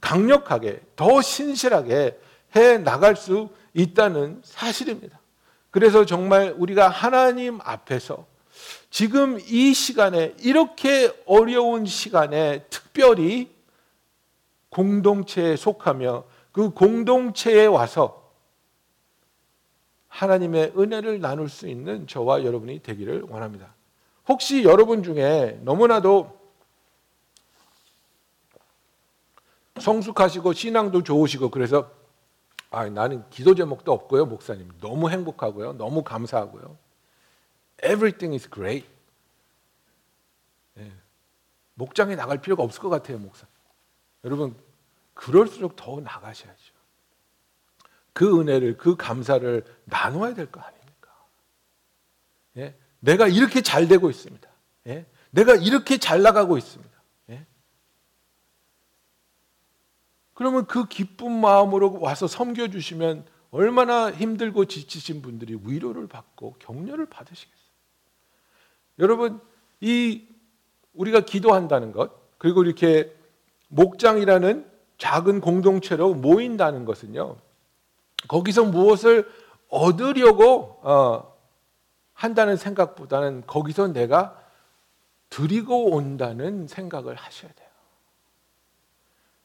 [0.02, 2.20] 강력하게, 더 신실하게
[2.56, 5.20] 해 나갈 수 있다는 사실입니다.
[5.72, 8.26] 그래서 정말 우리가 하나님 앞에서
[8.90, 13.50] 지금 이 시간에 이렇게 어려운 시간에 특별히
[14.70, 18.32] 공동체에 속하며 그 공동체에 와서
[20.08, 23.74] 하나님의 은혜를 나눌 수 있는 저와 여러분이 되기를 원합니다.
[24.28, 26.38] 혹시 여러분 중에 너무나도
[29.80, 31.90] 성숙하시고 신앙도 좋으시고 그래서
[32.72, 34.70] 아, 나는 기도 제목도 없고요, 목사님.
[34.80, 35.74] 너무 행복하고요.
[35.74, 36.78] 너무 감사하고요.
[37.84, 38.88] Everything is great.
[40.78, 40.92] 예.
[41.76, 43.48] 목장에 나갈 필요가 없을 것 같아요, 목사.
[44.24, 44.56] 여러분,
[45.14, 46.74] 그럴수록 더 나가셔야죠.
[48.14, 51.26] 그 은혜를, 그 감사를 나눠야 될 거 아닙니까?
[52.58, 52.76] 예?
[53.00, 54.50] 내가 이렇게 잘 되고 있습니다.
[54.88, 55.06] 예?
[55.32, 57.02] 내가 이렇게 잘 나가고 있습니다.
[57.30, 57.46] 예?
[60.34, 67.59] 그러면 그 기쁜 마음으로 와서 섬겨주시면 얼마나 힘들고 지치신 분들이 위로를 받고 격려를 받으시겠어요.
[69.00, 69.40] 여러분,
[69.80, 70.28] 이
[70.94, 73.14] 우리가 기도한다는 것, 그리고 이렇게
[73.70, 77.38] 목장이라는 작은 공동체로 모인다는 것은요.
[78.28, 79.32] 거기서 무엇을
[79.70, 81.38] 얻으려고 어,
[82.14, 84.38] 한다는 생각보다는 거기서 내가
[85.30, 87.70] 드리고 온다는 생각을 하셔야 돼요.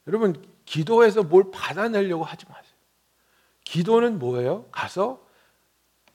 [0.07, 2.73] 여러분, 기도해서 뭘 받아내려고 하지 마세요.
[3.63, 4.65] 기도는 뭐예요?
[4.71, 5.23] 가서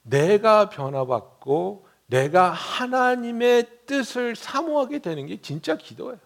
[0.03, 6.19] 내가 변화받고 내가 하나님의 뜻을 사모하게 되는 게 진짜 기도예요.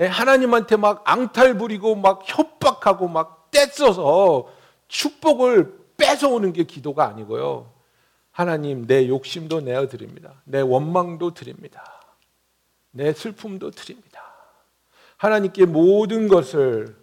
[0.00, 4.52] 예, 하나님한테 막 앙탈 부리고 막 협박하고 막 떼써서
[4.88, 7.72] 축복을 뺏어오는 게 기도가 아니고요.
[8.30, 10.42] 하나님 내 욕심도 내어 드립니다.
[10.44, 12.00] 내 원망도 드립니다.
[12.90, 14.22] 내 슬픔도 드립니다.
[15.16, 16.96] 하나님께 모든 것을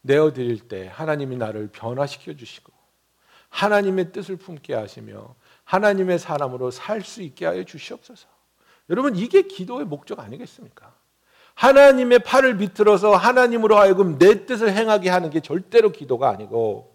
[0.00, 2.72] 내어 드릴 때 하나님이 나를 변화시켜 주시고
[3.48, 8.28] 하나님의 뜻을 품게 하시며 하나님의 사람으로 살 수 있게 하여 주시옵소서.
[8.90, 10.92] 여러분 이게 기도의 목적 아니겠습니까?
[11.54, 16.92] 하나님의 팔을 비틀어서 하나님으로 하여금 내 뜻을 행하게 하는 게 절대로 기도가 아니고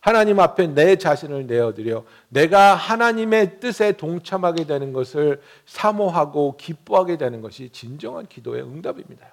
[0.00, 7.70] 하나님 앞에 내 자신을 내어드려 내가 하나님의 뜻에 동참하게 되는 것을 사모하고 기뻐하게 되는 것이
[7.70, 9.26] 진정한 기도의 응답입니다.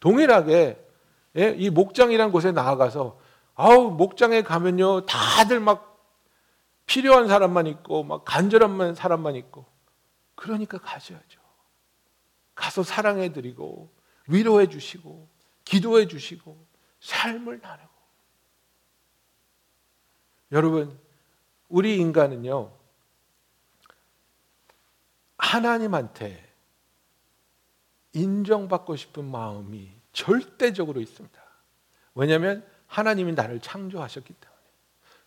[0.00, 0.84] 동일하게
[1.38, 3.18] 예, 이 목장이라는 곳에 나아가서
[3.54, 5.87] 아우 목장에 가면요 다들 막
[6.88, 9.66] 필요한 사람만 있고 막 간절한 사람만 있고
[10.34, 11.40] 그러니까 가셔야죠.
[12.54, 13.92] 가서 사랑해 드리고
[14.26, 15.28] 위로해 주시고
[15.64, 16.66] 기도해 주시고
[17.00, 17.88] 삶을 나누고
[20.50, 20.98] 여러분
[21.68, 22.72] 우리 인간은요
[25.36, 26.48] 하나님한테
[28.14, 31.40] 인정받고 싶은 마음이 절대적으로 있습니다.
[32.14, 34.57] 왜냐하면 하나님이 나를 창조하셨기 때문에.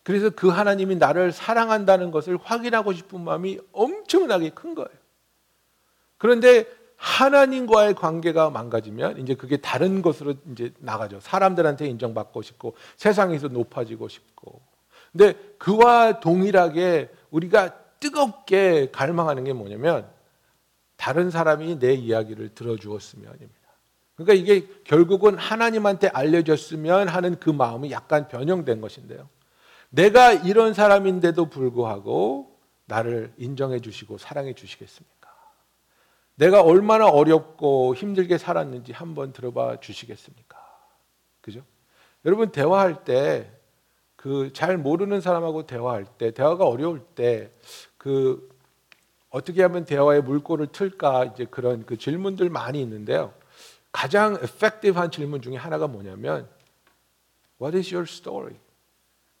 [0.02, 4.90] 그래서 그 하나님이 나를 사랑한다는 것을 확인하고 싶은 마음이 엄청나게 큰 거예요.
[6.18, 11.18] 그런데 하나님과의 관계가 망가지면 이제 그게 다른 것으로 이제 나가죠.
[11.20, 14.60] 사람들한테 인정받고 싶고 세상에서 높아지고 싶고.
[15.10, 20.08] 근데 그와 동일하게 우리가 뜨겁게 갈망하는 게 뭐냐면
[20.96, 23.52] 다른 사람이 내 이야기를 들어주었으면입니다.
[24.14, 29.28] 그러니까 이게 결국은 하나님한테 알려졌으면 하는 그 마음이 약간 변형된 것인데요.
[29.92, 35.30] 내가 이런 사람인데도 불구하고 나를 인정해 주시고 사랑해 주시겠습니까?
[36.36, 40.58] 내가 얼마나 어렵고 힘들게 살았는지 한번 들어봐 주시겠습니까?
[41.42, 41.62] 그죠?
[42.24, 43.50] 여러분 대화할 때
[44.16, 47.50] 그 잘 모르는 사람하고 대화할 때 대화가 어려울 때
[47.98, 48.48] 그
[49.30, 53.34] 어떻게 하면 대화의 물꼬를 틀까 이제 그런 그 질문들 많이 있는데요.
[53.90, 56.48] 가장 effective한 질문 중에 하나가 뭐냐면
[57.60, 58.56] What is your story?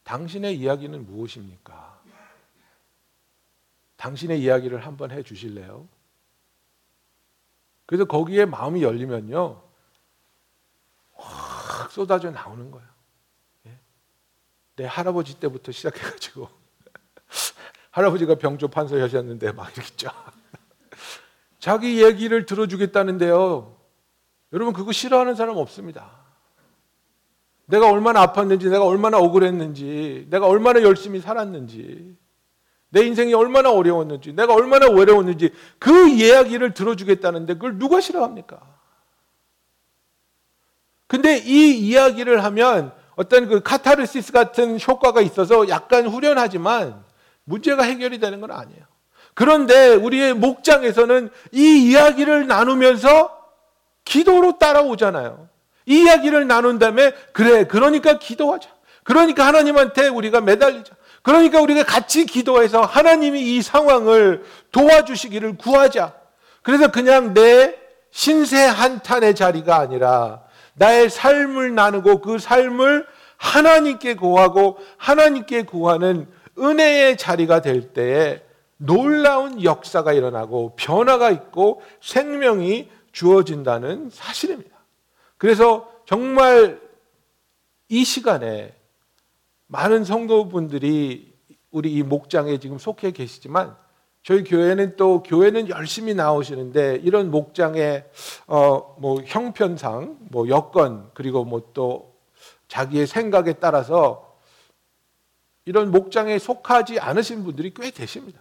[0.04, 2.02] 당신의 이야기는 무엇입니까?
[3.96, 5.88] 당신의 이야기를 한번 해 주실래요?
[7.86, 9.62] 그래서 거기에 마음이 열리면요.
[11.14, 12.88] 확 쏟아져 나오는 거예요.
[13.66, 13.78] 예?
[14.76, 16.48] 내 할아버지 때부터 시작해가지고
[17.92, 20.32] 할아버지가 병조 판서하셨는데 막 이렇게 쫙
[21.58, 23.78] 자기 얘기를 들어주겠다는데요.
[24.52, 26.21] 여러분 그거 싫어하는 사람 없습니다.
[27.72, 32.14] 내가 얼마나 아팠는지, 내가 얼마나 억울했는지, 내가 얼마나 열심히 살았는지,
[32.90, 38.60] 내 인생이 얼마나 어려웠는지, 내가 얼마나 외로웠는지 그 이야기를 들어주겠다는데 그걸 누가 싫어합니까?
[41.06, 47.02] 근데 이 이야기를 하면 어떤 그 카타르시스 같은 효과가 있어서 약간 후련하지만
[47.44, 48.84] 문제가 해결이 되는 건 아니에요.
[49.32, 53.34] 그런데 우리의 목장에서는 이 이야기를 나누면서
[54.04, 55.51] 기도로 따라오잖아요.
[55.86, 58.68] 이 이야기를 나눈 다음에 그래 그러니까 기도하자.
[59.04, 60.94] 그러니까 하나님한테 우리가 매달리자.
[61.22, 66.14] 그러니까 우리가 같이 기도해서 하나님이 이 상황을 도와주시기를 구하자.
[66.62, 67.76] 그래서 그냥 내
[68.10, 70.42] 신세 한탄의 자리가 아니라
[70.74, 73.06] 나의 삶을 나누고 그 삶을
[73.36, 76.28] 하나님께 구하고 하나님께 구하는
[76.58, 78.42] 은혜의 자리가 될 때에
[78.76, 84.71] 놀라운 역사가 일어나고 변화가 있고 생명이 주어진다는 사실입니다.
[85.42, 86.80] 그래서 정말
[87.88, 88.76] 이 시간에
[89.66, 91.34] 많은 성도분들이
[91.72, 93.76] 우리 이 목장에 지금 속해 계시지만
[94.22, 98.08] 저희 교회는 또 교회는 열심히 나오시는데 이런 목장의
[98.46, 102.14] 어 뭐 형편상 뭐 여건 그리고 뭐 또
[102.68, 104.38] 자기의 생각에 따라서
[105.64, 108.40] 이런 목장에 속하지 않으신 분들이 꽤 되십니다.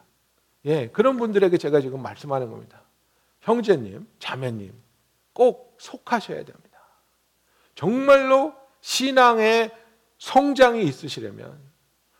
[0.65, 2.83] 예, 그런 분들에게 제가 지금 말씀하는 겁니다.
[3.39, 4.71] 형제님, 자매님,
[5.33, 6.60] 꼭 속하셔야 됩니다.
[7.75, 9.71] 정말로 신앙의
[10.17, 11.57] 성장이 있으시려면,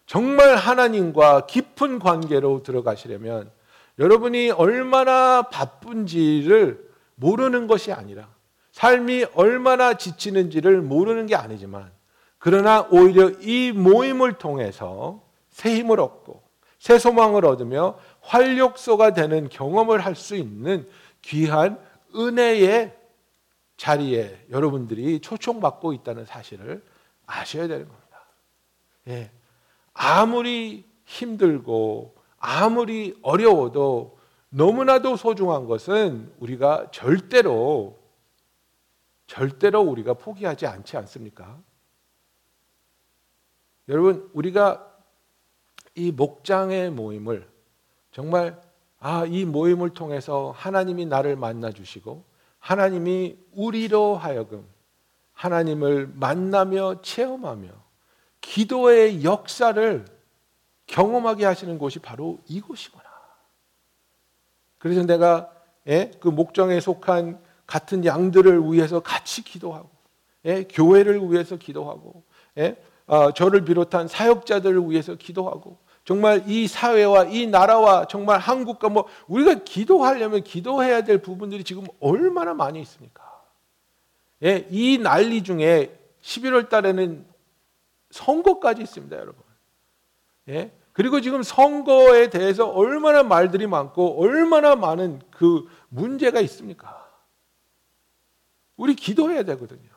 [0.06, 3.52] 정말 하나님과 깊은 관계로 들어가시려면,
[4.00, 8.30] 여러분이 얼마나 바쁜지를 모르는 것이 아니라,
[8.72, 11.92] 삶이 얼마나 지치는지를 모르는 게 아니지만,
[12.38, 16.42] 그러나 오히려 이 모임을 통해서 새 힘을 얻고,
[16.80, 20.90] 새 소망을 얻으며 활력소가 되는 경험을 할 수 있는
[21.22, 21.78] 귀한
[22.16, 22.98] 은혜의
[23.82, 26.86] 자리에 여러분들이 초청받고 있다는 사실을
[27.26, 28.24] 아셔야 되는 겁니다.
[29.08, 29.32] 예.
[29.92, 34.20] 아무리 힘들고 아무리 어려워도
[34.50, 38.00] 너무나도 소중한 것은 우리가 절대로
[39.26, 41.60] 절대로 우리가 포기하지 않지 않습니까?
[43.90, 44.96] 여러분 우리가
[45.96, 47.50] 이 목장의 모임을
[48.12, 48.62] 정말
[49.00, 52.30] 아, 이 모임을 통해서 하나님이 나를 만나 주시고
[52.62, 54.66] 하나님이 우리로 하여금
[55.34, 57.70] 하나님을 만나며 체험하며
[58.40, 60.06] 기도의 역사를
[60.86, 63.04] 경험하게 하시는 곳이 바로 이곳이구나.
[64.78, 65.52] 그래서 내가
[65.88, 69.90] 예, 그 목장에 속한 같은 양들을 위해서 같이 기도하고
[70.46, 72.24] 예, 교회를 위해서 기도하고
[72.58, 72.76] 예,
[73.08, 79.64] 어, 저를 비롯한 사역자들을 위해서 기도하고 정말 이 사회와 이 나라와 정말 한국과 뭐 우리가
[79.64, 83.22] 기도하려면 기도해야 될 부분들이 지금 얼마나 많이 있습니까?
[84.44, 87.26] 예, 이 난리 중에 11월 달에는
[88.10, 89.44] 선거까지 있습니다, 여러분.
[90.50, 90.72] 예?
[90.94, 97.10] 그리고 지금 선거에 대해서 얼마나 말들이 많고 얼마나 많은 그 문제가 있습니까?
[98.76, 99.91] 우리 기도해야 되거든요.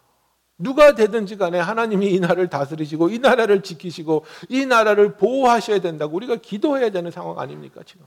[0.56, 6.36] 누가 되든지 간에 하나님이 이 나라를 다스리시고 이 나라를 지키시고 이 나라를 보호하셔야 된다고 우리가
[6.36, 8.06] 기도해야 되는 상황 아닙니까, 지금?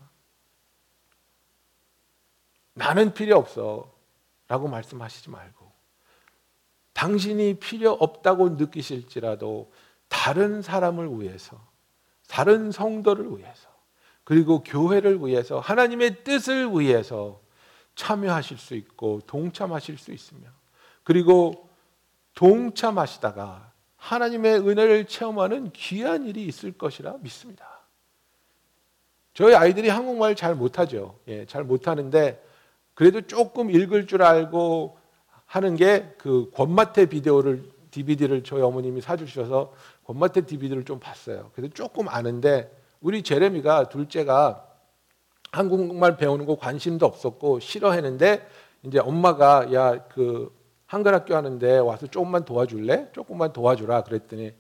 [2.74, 3.98] 나는 필요 없어.
[4.48, 5.72] 라고 말씀하시지 말고
[6.94, 9.72] 당신이 필요 없다고 느끼실지라도
[10.08, 11.60] 다른 사람을 위해서
[12.28, 13.70] 다른 성도를 위해서
[14.24, 17.42] 그리고 교회를 위해서 하나님의 뜻을 위해서
[17.96, 20.50] 참여하실 수 있고 동참하실 수 있으며
[21.04, 21.67] 그리고
[22.38, 27.66] 동참하시다가 하나님의 은혜를 체험하는 귀한 일이 있을 것이라 믿습니다.
[29.34, 31.18] 저희 아이들이 한국말 잘 못하죠.
[31.28, 32.44] 예, 잘 못하는데
[32.94, 34.98] 그래도 조금 읽을 줄 알고
[35.46, 39.74] 하는 게 그 권마태 비디오를 DVD를 저희 어머님이 사주셔서
[40.06, 41.50] 권마태 DVD를 좀 봤어요.
[41.56, 42.72] 그래서 조금 아는데
[43.02, 44.64] 우리 제레미가 둘째가
[45.52, 48.48] 한국말 배우는 거 관심도 없었고 싫어했는데
[48.84, 50.56] 이제 엄마가 야 그
[50.88, 53.12] 한글 학교 하는데 와서 조금만 도와줄래?
[53.12, 54.54] 조금만 도와주라 그랬더니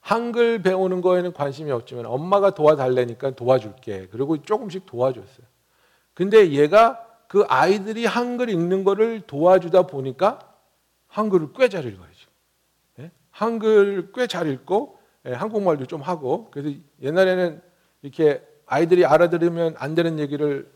[0.00, 4.08] 한글 배우는 거에는 관심이 없지만 엄마가 도와달래니까 도와줄게.
[4.10, 5.46] 그리고 조금씩 도와줬어요.
[6.14, 10.38] 근데 얘가 그 아이들이 한글 읽는 거를 도와주다 보니까
[11.08, 12.08] 한글을 꽤 잘 읽어요.
[13.00, 13.10] 예?
[13.30, 17.62] 한글 꽤 잘 읽고 예, 한국말도 좀 하고 그래서 옛날에는
[18.02, 20.70] 이렇게 아이들이 알아들으면 안 되는 얘기를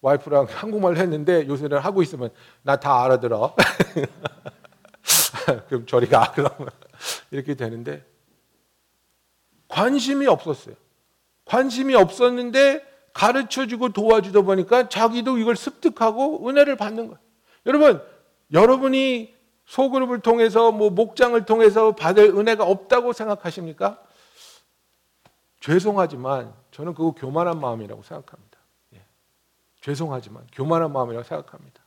[0.00, 2.30] 와이프랑 한국말로 했는데 요새는 하고 있으면
[2.62, 3.54] 나 다 알아들어.
[5.68, 6.68] 그럼 저리 가 그러면
[7.30, 8.04] 이렇게 되는데
[9.68, 10.74] 관심이 없었어요.
[11.44, 17.18] 관심이 없었는데 가르쳐 주고 도와주다 보니까 자기도 이걸 습득하고 은혜를 받는 거예요.
[17.66, 18.02] 여러분,
[18.52, 19.34] 여러분이
[19.66, 24.00] 소그룹을 통해서 뭐 목장을 통해서 받을 은혜가 없다고 생각하십니까?
[25.60, 28.47] 죄송하지만 저는 그거 교만한 마음이라고 생각합니다.
[29.78, 29.82] 예.
[29.82, 31.82] 죄송하지만 교만한 마음이라고 생각합니다.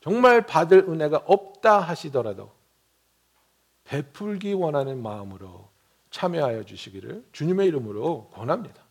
[0.00, 2.52] 정말 받을 은혜가 없다 하시더라도
[3.84, 5.68] 베풀기 원하는 마음으로
[6.10, 8.82] 참여하여 주시기를 주님의 이름으로 권합니다.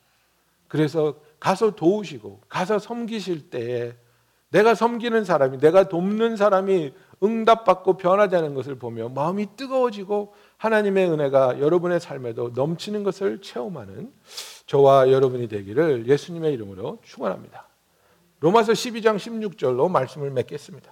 [0.68, 3.94] 그래서 가서 도우시고 가서 섬기실 때에
[4.50, 6.94] 내가 섬기는 사람이 내가 돕는 사람이
[7.24, 14.14] 응답받고 변화되는 것을 보며 마음이 뜨거워지고 하나님의 은혜가 여러분의 삶에도 넘치는 것을 체험하는
[14.66, 17.68] 저와 여러분이 되기를 예수님의 이름으로 축원합니다.
[18.46, 20.92] 로마서 12장 16절로 말씀을 맺겠습니다.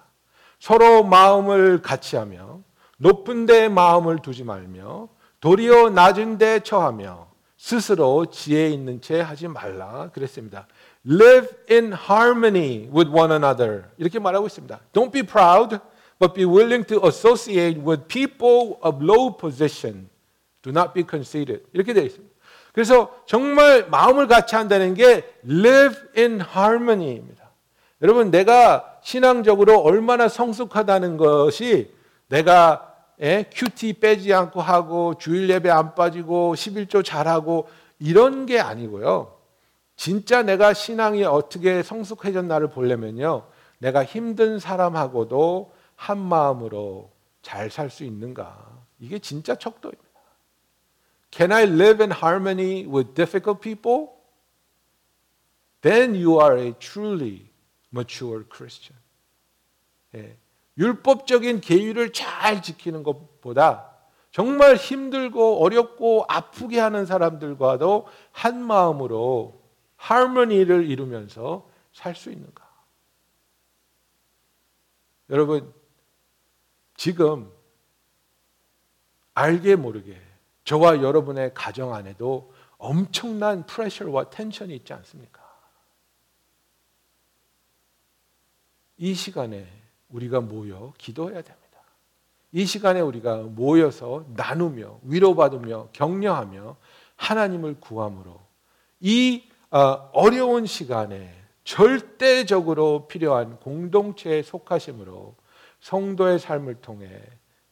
[0.60, 2.62] 서로 마음을 같이 하며
[2.97, 5.08] 높은 데 마음을 두지 말며
[5.39, 10.66] 도리어 낮은 데 처하며 스스로 지혜 있는 채 하지 말라 그랬습니다.
[11.08, 13.84] Live in harmony with one another.
[13.99, 14.80] 이렇게 말하고 있습니다.
[14.91, 15.78] Don't be proud,
[16.18, 20.10] but be willing to associate with people of low position.
[20.64, 21.66] Do not be conceited.
[21.72, 22.34] 이렇게 되어 있습니다.
[22.72, 27.42] 그래서 정말 마음을 같이 한다는 게 live in harmony입니다.
[28.04, 31.93] 여러분, 내가 신앙적으로 얼마나 성숙하다는 것이
[32.28, 32.89] 내가
[33.22, 39.38] 예, 큐티 빼지 않고 하고 주일 예배 안 빠지고 11조 잘하고 이런 게 아니고요.
[39.95, 43.45] 진짜 내가 신앙이 어떻게 성숙해졌나를 보려면요.
[43.78, 48.82] 내가 힘든 사람하고도 한 마음으로 잘 살 수 있는가.
[48.99, 50.04] 이게 진짜 척도입니다.
[51.32, 54.10] Can I live in harmony with difficult people?
[55.82, 57.53] Then you are a truly
[57.93, 58.99] mature Christian.
[60.15, 60.37] 예.
[60.77, 63.91] 율법적인 계율을 잘 지키는 것보다
[64.31, 69.61] 정말 힘들고 어렵고 아프게 하는 사람들과도 한 마음으로
[69.95, 72.67] 하모니를 이루면서 살 수 있는가?
[75.29, 75.71] 여러분,
[76.97, 77.51] 지금
[79.35, 80.19] 알게 모르게
[80.63, 85.42] 저와 여러분의 가정 안에도 엄청난 프레셔와 텐션이 있지 않습니까?
[89.04, 89.68] 이 시간에
[90.08, 91.82] 우리가 모여 기도해야 됩니다.
[92.54, 96.78] 이 시간에 우리가 모여서 나누며 위로받으며 격려하며
[97.18, 98.39] 하나님을 구함으로
[99.01, 101.36] 이 어, 어려운 시간에
[101.66, 105.36] 절대적으로 필요한 공동체에 속하심으로
[105.82, 107.22] 성도의 삶을 통해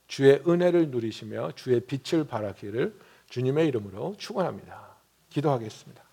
[0.07, 4.97] 주의 은혜를 누리시며 주의 빛을 발하기를 주님의 이름으로 축원합니다.
[5.29, 6.10] 기도하겠습니다.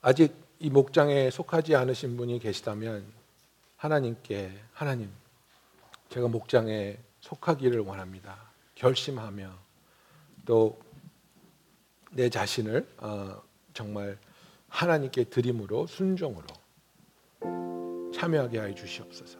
[0.00, 3.04] 아직 이 목장에 속하지 않으신 분이 계시다면
[3.76, 5.10] 하나님께 하나님
[6.08, 8.36] 제가 목장에 속하기를 원합니다.
[8.74, 9.50] 결심하며
[10.44, 10.88] 또
[12.12, 13.40] 내 자신을 어,
[13.74, 14.18] 정말
[14.68, 16.46] 하나님께 드림으로 순종으로
[18.12, 19.38] 참여하게 하여 주시옵소서.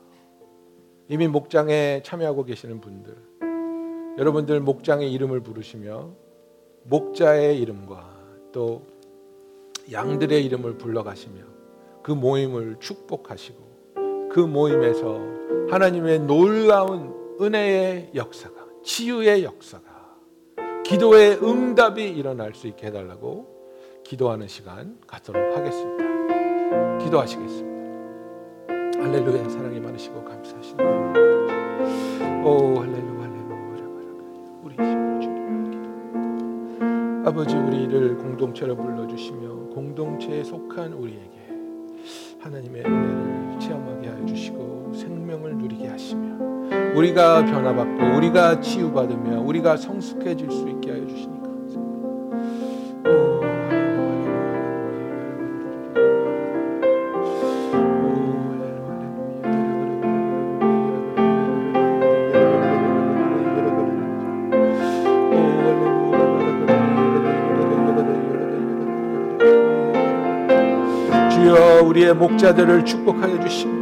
[1.08, 3.16] 이미 목장에 참여하고 계시는 분들,
[4.18, 6.10] 여러분들 목장의 이름을 부르시며
[6.84, 8.86] 목자의 이름과 또
[9.90, 11.42] 양들의 이름을 불러가시며
[12.02, 15.18] 그 모임을 축복하시고 그 모임에서
[15.70, 19.84] 하나님의 놀라운 은혜의 역사가 치유의 역사가
[20.84, 23.58] 기도의 응답이 일어날 수 있게 해달라고
[24.04, 26.98] 기도하는 시간 갖도록 하겠습니다.
[27.04, 27.68] 기도하시겠습니다.
[29.02, 30.82] 할렐루야 사랑이 많으시고 감사하시네.
[32.44, 32.97] 오 할렐루야
[37.28, 41.50] 아버지 우리를 공동체로 불러주시며 공동체에 속한 우리에게
[42.40, 46.38] 하나님의 은혜를 체험하게 하여 주시고 생명을 누리게 하시며
[46.96, 51.37] 우리가 변화받고 우리가 치유받으며 우리가 성숙해질 수 있게 하여 주시니
[72.08, 73.72] 우리의 목자들을 축복하여 주시며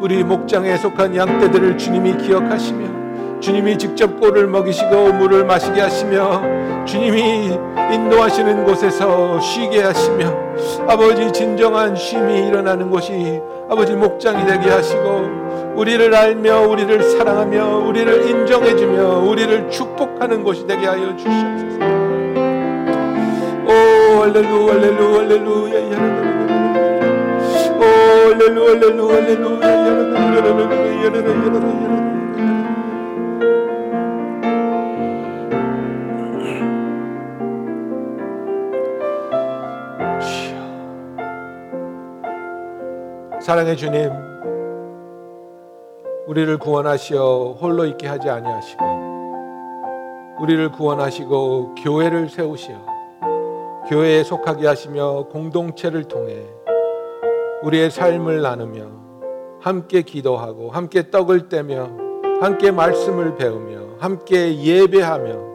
[0.00, 6.42] 우리 목장에 속한 양떼들을 주님이 기억하시며 주님이 직접 꼴을 먹이시고 물을 마시게 하시며
[6.86, 7.58] 주님이
[7.92, 10.32] 인도하시는 곳에서 쉬게 하시며
[10.88, 19.18] 아버지 진정한 쉼이 일어나는 곳이 아버지 목장이 되게 하시고 우리를 알며 우리를 사랑하며 우리를 인정해주며
[19.20, 21.78] 우리를 축복하는 곳이 되게 하여 주시옵소서.
[23.66, 26.22] 오 할렐루 할렐루 할렐루야.
[26.22, 26.25] 오
[28.36, 29.66] 할렐루 할렐루 할렐루야
[29.96, 31.96] 야라라라라라라 야라라라라라라.
[43.40, 44.10] 사랑의 주님,
[46.26, 48.84] 우리를 구원하시어 홀로 있게 하지 아니하시고,
[50.40, 52.76] 우리를 구원하시고 교회를 세우시어
[53.88, 56.44] 교회에 속하게 하시며 공동체를 통해
[57.62, 59.06] 우리의 삶을 나누며
[59.60, 61.90] 함께 기도하고 함께 떡을 떼며
[62.40, 65.46] 함께 말씀을 배우며 함께 예배하며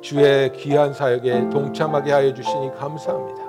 [0.00, 3.42] 주의 귀한 사역에 동참하게 하여 주시니 감사합니다.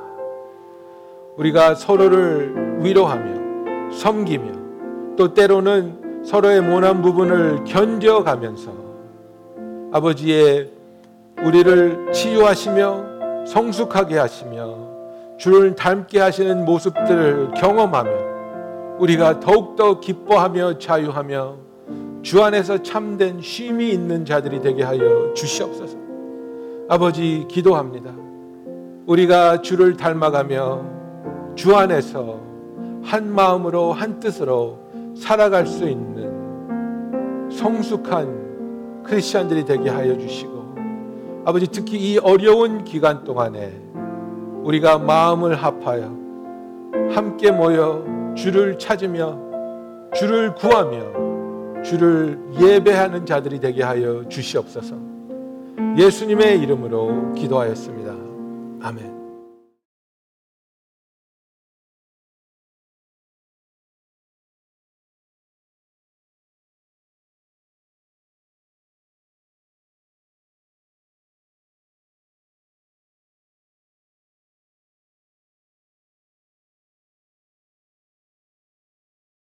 [1.38, 8.72] 우리가 서로를 위로하며 섬기며 또 때로는 서로의 모난 부분을 견뎌가면서
[9.92, 10.72] 아버지의
[11.44, 14.83] 우리를 치유하시며 성숙하게 하시며
[15.44, 21.58] 주를 닮게 하시는 모습들을 경험하며 우리가 더욱더 기뻐하며 자유하며
[22.22, 25.98] 주 안에서 참된 쉼이 있는 자들이 되게 하여 주시옵소서.
[26.88, 28.14] 아버지 기도합니다.
[29.06, 30.86] 우리가 주를 닮아가며
[31.56, 32.40] 주 안에서
[33.04, 34.80] 한 마음으로 한 뜻으로
[35.14, 43.83] 살아갈 수 있는 성숙한 크리스천들이 되게 하여 주시고 아버지 특히 이 어려운 기간 동안에
[44.64, 46.24] 우리가 마음을 합하여
[47.14, 48.04] 함께 모여
[48.36, 49.40] 주를 찾으며
[50.16, 54.96] 주를 구하며 주를 예배하는 자들이 되게 하여 주시옵소서.
[55.98, 58.14] 예수님의 이름으로 기도하였습니다.
[58.82, 59.13] 아멘.